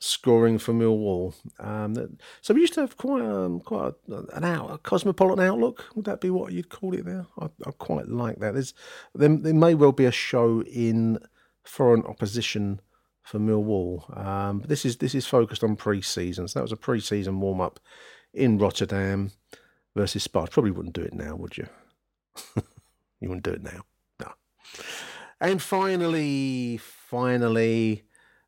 scoring 0.05 0.59
for 0.59 0.75
Millwall. 0.75 1.35
Um, 1.59 2.19
so 2.43 2.53
we 2.53 2.61
used 2.61 2.75
to 2.75 2.81
have 2.81 2.97
quite 2.97 3.23
um, 3.23 3.61
quite 3.61 3.95
a, 4.11 4.15
an 4.37 4.45
out 4.45 4.71
a 4.71 4.79
cosmopolitan 4.79 5.45
outlook. 5.45 5.87
Would 5.95 6.05
that 6.05 6.21
be 6.21 6.31
what 6.31 6.53
you'd 6.53 6.69
call 6.69 6.95
it 6.95 7.05
there? 7.07 7.27
I, 7.39 7.47
I 7.67 7.71
quite 7.79 8.09
like 8.09 8.39
that. 8.41 8.53
There's 8.53 8.75
there, 9.15 9.35
there 9.37 9.55
may 9.55 9.75
well 9.75 9.93
be 9.93 10.05
a 10.05 10.13
show 10.13 10.63
in 10.63 11.19
foreign 11.63 12.03
opposition 12.05 12.81
for 13.23 13.39
Millwall. 13.39 14.17
Um, 14.17 14.61
but 14.61 14.69
this 14.69 14.85
is 14.85 14.99
this 14.99 15.15
is 15.15 15.27
focused 15.27 15.65
on 15.65 15.77
pre-season. 15.77 16.49
So 16.49 16.59
that 16.59 16.65
was 16.65 16.73
a 16.73 16.77
pre-season 16.77 17.41
warm-up 17.41 17.81
in 18.35 18.59
Rotterdam 18.59 19.33
versus 19.97 20.23
Sparta. 20.23 20.53
Probably 20.53 20.71
wouldn't 20.71 20.95
do 20.95 21.03
it 21.03 21.15
now, 21.15 21.35
would 21.37 21.57
you? 21.57 21.67
you 23.21 23.29
wouldn't 23.29 23.45
do 23.45 23.53
it 23.53 23.63
now. 23.63 23.85
No. 24.21 24.33
And 25.41 25.63
finally, 25.63 26.77
finally, 26.77 28.05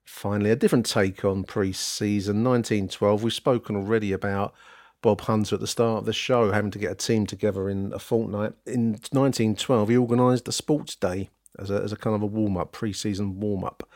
finally, 0.07 0.51
a 0.51 0.57
different 0.57 0.87
take 0.87 1.25
on 1.25 1.45
pre-season 1.45 2.43
1912. 2.43 3.23
We've 3.23 3.33
spoken 3.33 3.77
already 3.77 4.13
about 4.13 4.55
Bob 5.03 5.21
Hunter 5.23 5.57
at 5.57 5.61
the 5.61 5.67
start 5.67 5.99
of 5.99 6.05
the 6.07 6.13
show 6.13 6.53
having 6.53 6.71
to 6.71 6.79
get 6.79 6.93
a 6.93 6.95
team 6.95 7.27
together 7.27 7.69
in 7.69 7.93
a 7.93 7.99
fortnight. 7.99 8.55
In 8.67 8.93
1912, 8.93 9.89
he 9.89 9.97
organised 9.97 10.49
a 10.49 10.53
sports 10.53 10.95
day 10.95 11.29
as 11.59 11.71
a, 11.71 11.83
as 11.83 11.93
a 11.93 11.97
kind 11.97 12.17
of 12.17 12.23
a 12.23 12.27
warm-up, 12.27 12.73
pre-season 12.73 13.41
warm-up. 13.41 13.89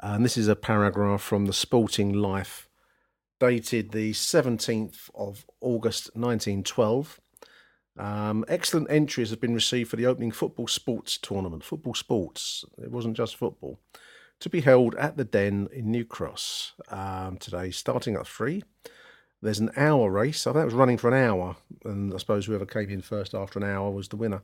And 0.00 0.24
this 0.24 0.36
is 0.36 0.48
a 0.48 0.56
paragraph 0.56 1.22
from 1.22 1.46
the 1.46 1.52
Sporting 1.52 2.12
Life, 2.12 2.68
dated 3.38 3.92
the 3.92 4.12
17th 4.12 5.10
of 5.14 5.46
August 5.60 6.10
1912. 6.14 7.20
Um, 7.98 8.44
excellent 8.48 8.90
entries 8.90 9.30
have 9.30 9.40
been 9.40 9.54
received 9.54 9.90
for 9.90 9.96
the 9.96 10.06
opening 10.06 10.30
football 10.30 10.66
sports 10.66 11.18
tournament. 11.18 11.62
Football 11.62 11.94
sports, 11.94 12.64
it 12.82 12.90
wasn't 12.90 13.16
just 13.16 13.36
football, 13.36 13.78
to 14.42 14.50
be 14.50 14.60
held 14.60 14.94
at 14.96 15.16
the 15.16 15.24
Den 15.24 15.68
in 15.72 15.90
New 15.90 16.04
Cross 16.04 16.72
um, 16.88 17.36
today, 17.38 17.70
starting 17.70 18.16
at 18.16 18.26
three. 18.26 18.64
There's 19.40 19.60
an 19.60 19.70
hour 19.76 20.10
race. 20.10 20.46
I 20.46 20.52
think 20.52 20.62
it 20.62 20.66
was 20.66 20.74
running 20.74 20.98
for 20.98 21.08
an 21.08 21.24
hour, 21.28 21.56
and 21.84 22.12
I 22.12 22.16
suppose 22.18 22.46
whoever 22.46 22.66
came 22.66 22.90
in 22.90 23.02
first 23.02 23.34
after 23.34 23.58
an 23.58 23.64
hour 23.64 23.90
was 23.90 24.08
the 24.08 24.16
winner. 24.16 24.42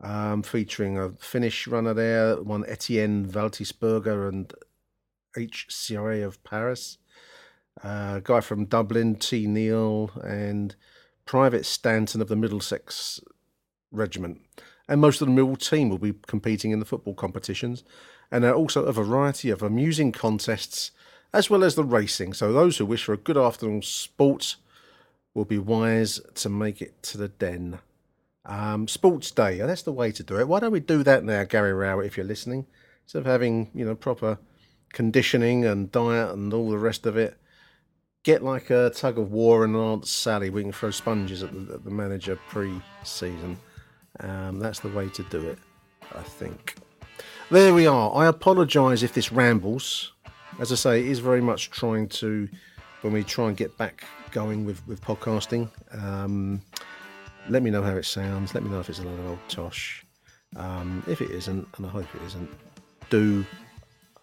Um, 0.00 0.42
featuring 0.42 0.98
a 0.98 1.10
Finnish 1.18 1.66
runner 1.68 1.94
there, 1.94 2.42
one 2.42 2.64
Etienne 2.66 3.26
Valtisberger 3.26 4.28
and 4.28 4.52
HCRA 5.36 6.24
of 6.24 6.42
Paris, 6.42 6.98
uh, 7.84 8.14
a 8.16 8.20
guy 8.22 8.40
from 8.40 8.64
Dublin, 8.64 9.14
T. 9.14 9.46
Neal, 9.46 10.10
and 10.24 10.74
Private 11.24 11.66
Stanton 11.66 12.20
of 12.20 12.28
the 12.28 12.36
Middlesex 12.36 13.20
Regiment. 13.92 14.40
And 14.90 15.00
most 15.00 15.22
of 15.22 15.28
the 15.28 15.32
Millwall 15.32 15.56
team 15.56 15.88
will 15.88 15.98
be 15.98 16.14
competing 16.26 16.72
in 16.72 16.80
the 16.80 16.84
football 16.84 17.14
competitions. 17.14 17.84
And 18.32 18.42
there 18.42 18.50
are 18.50 18.56
also 18.56 18.84
a 18.84 18.92
variety 18.92 19.48
of 19.48 19.62
amusing 19.62 20.10
contests 20.10 20.90
as 21.32 21.48
well 21.48 21.62
as 21.62 21.76
the 21.76 21.84
racing. 21.84 22.32
So 22.32 22.52
those 22.52 22.76
who 22.76 22.86
wish 22.86 23.04
for 23.04 23.12
a 23.12 23.16
good 23.16 23.38
afternoon 23.38 23.82
sport 23.82 24.56
will 25.32 25.44
be 25.44 25.58
wise 25.58 26.20
to 26.34 26.48
make 26.48 26.82
it 26.82 27.04
to 27.04 27.18
the 27.18 27.28
den. 27.28 27.78
Um, 28.44 28.88
sports 28.88 29.30
day, 29.30 29.58
that's 29.58 29.82
the 29.82 29.92
way 29.92 30.10
to 30.10 30.24
do 30.24 30.40
it. 30.40 30.48
Why 30.48 30.58
don't 30.58 30.72
we 30.72 30.80
do 30.80 31.04
that 31.04 31.22
now, 31.22 31.44
Gary 31.44 31.72
Rowett, 31.72 32.06
if 32.06 32.16
you're 32.16 32.26
listening? 32.26 32.66
Instead 33.04 33.20
of 33.20 33.26
having, 33.26 33.70
you 33.72 33.84
know, 33.84 33.94
proper 33.94 34.38
conditioning 34.92 35.64
and 35.64 35.92
diet 35.92 36.32
and 36.32 36.52
all 36.52 36.68
the 36.68 36.78
rest 36.78 37.06
of 37.06 37.16
it, 37.16 37.38
get 38.24 38.42
like 38.42 38.70
a 38.70 38.90
tug 38.90 39.18
of 39.18 39.30
war 39.30 39.64
and 39.64 39.76
an 39.76 39.80
Aunt 39.80 40.08
Sally. 40.08 40.50
We 40.50 40.62
can 40.62 40.72
throw 40.72 40.90
sponges 40.90 41.44
at 41.44 41.52
the, 41.52 41.74
at 41.74 41.84
the 41.84 41.90
manager 41.92 42.36
pre-season. 42.48 43.56
Um, 44.22 44.58
that's 44.58 44.80
the 44.80 44.88
way 44.88 45.08
to 45.08 45.22
do 45.24 45.40
it, 45.48 45.58
I 46.14 46.22
think. 46.22 46.76
There 47.50 47.74
we 47.74 47.86
are. 47.86 48.14
I 48.14 48.26
apologise 48.26 49.02
if 49.02 49.12
this 49.12 49.32
rambles. 49.32 50.12
As 50.58 50.70
I 50.72 50.74
say, 50.74 51.00
it 51.00 51.06
is 51.06 51.18
very 51.18 51.40
much 51.40 51.70
trying 51.70 52.08
to, 52.08 52.48
when 53.00 53.12
we 53.12 53.24
try 53.24 53.48
and 53.48 53.56
get 53.56 53.76
back 53.76 54.04
going 54.30 54.64
with, 54.64 54.86
with 54.86 55.00
podcasting. 55.00 55.68
Um, 55.92 56.62
let 57.48 57.62
me 57.62 57.70
know 57.70 57.82
how 57.82 57.96
it 57.96 58.04
sounds. 58.04 58.54
Let 58.54 58.62
me 58.62 58.70
know 58.70 58.80
if 58.80 58.88
it's 58.88 59.00
a 59.00 59.02
lot 59.02 59.18
of 59.18 59.26
old 59.26 59.38
tosh. 59.48 60.04
Um, 60.56 61.02
if 61.08 61.20
it 61.20 61.30
isn't, 61.30 61.66
and 61.76 61.86
I 61.86 61.88
hope 61.88 62.06
it 62.14 62.22
isn't, 62.26 62.50
do 63.08 63.44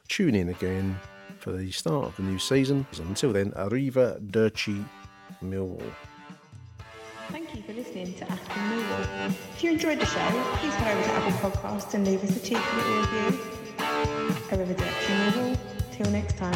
tune 0.07 0.35
in 0.35 0.49
again 0.49 0.97
for 1.39 1.51
the 1.51 1.71
start 1.71 2.05
of 2.05 2.15
the 2.15 2.23
new 2.23 2.39
season. 2.39 2.85
Until 2.99 3.33
then, 3.33 3.51
Arriva 3.51 4.19
Dirty 4.31 4.83
Millwall. 5.43 5.83
Thank 7.29 7.53
you 7.53 7.61
for 7.61 7.73
listening 7.73 8.13
to 8.13 8.31
Aston 8.31 8.61
Millwall. 8.69 9.29
If 9.29 9.63
you 9.63 9.71
enjoyed 9.71 9.99
the 9.99 10.05
show, 10.05 10.43
please 10.57 10.73
head 10.75 10.97
over 10.97 11.07
to 11.07 11.13
Apple 11.13 11.51
Podcasts 11.51 11.93
and 11.93 12.07
leave 12.07 12.23
us 12.23 12.37
a 12.37 12.39
cheeky 12.39 12.61
little 12.75 13.01
review. 13.01 13.39
Arrivederci 14.49 15.31
Millwall. 15.31 15.57
Till 15.91 16.11
next 16.11 16.37
time. 16.37 16.53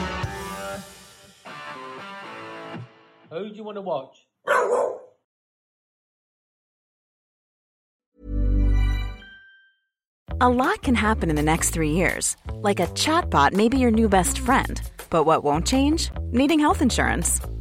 Who 3.30 3.50
do 3.50 3.56
you 3.56 3.64
want 3.64 3.78
to 3.78 3.82
watch? 3.82 4.18
A 10.40 10.50
lot 10.50 10.82
can 10.82 10.96
happen 10.96 11.30
in 11.30 11.36
the 11.36 11.44
next 11.44 11.72
three 11.72 11.92
years. 11.92 12.38
Like 12.56 12.80
a 12.80 12.88
chatbot 12.88 13.54
may 13.54 13.68
be 13.68 13.78
your 13.78 13.92
new 13.92 14.08
best 14.08 14.40
friend. 14.40 14.82
But 15.10 15.26
what 15.26 15.44
won't 15.44 15.68
change? 15.68 16.12
Needing 16.32 16.60
health 16.60 16.82
insurance. 16.82 17.42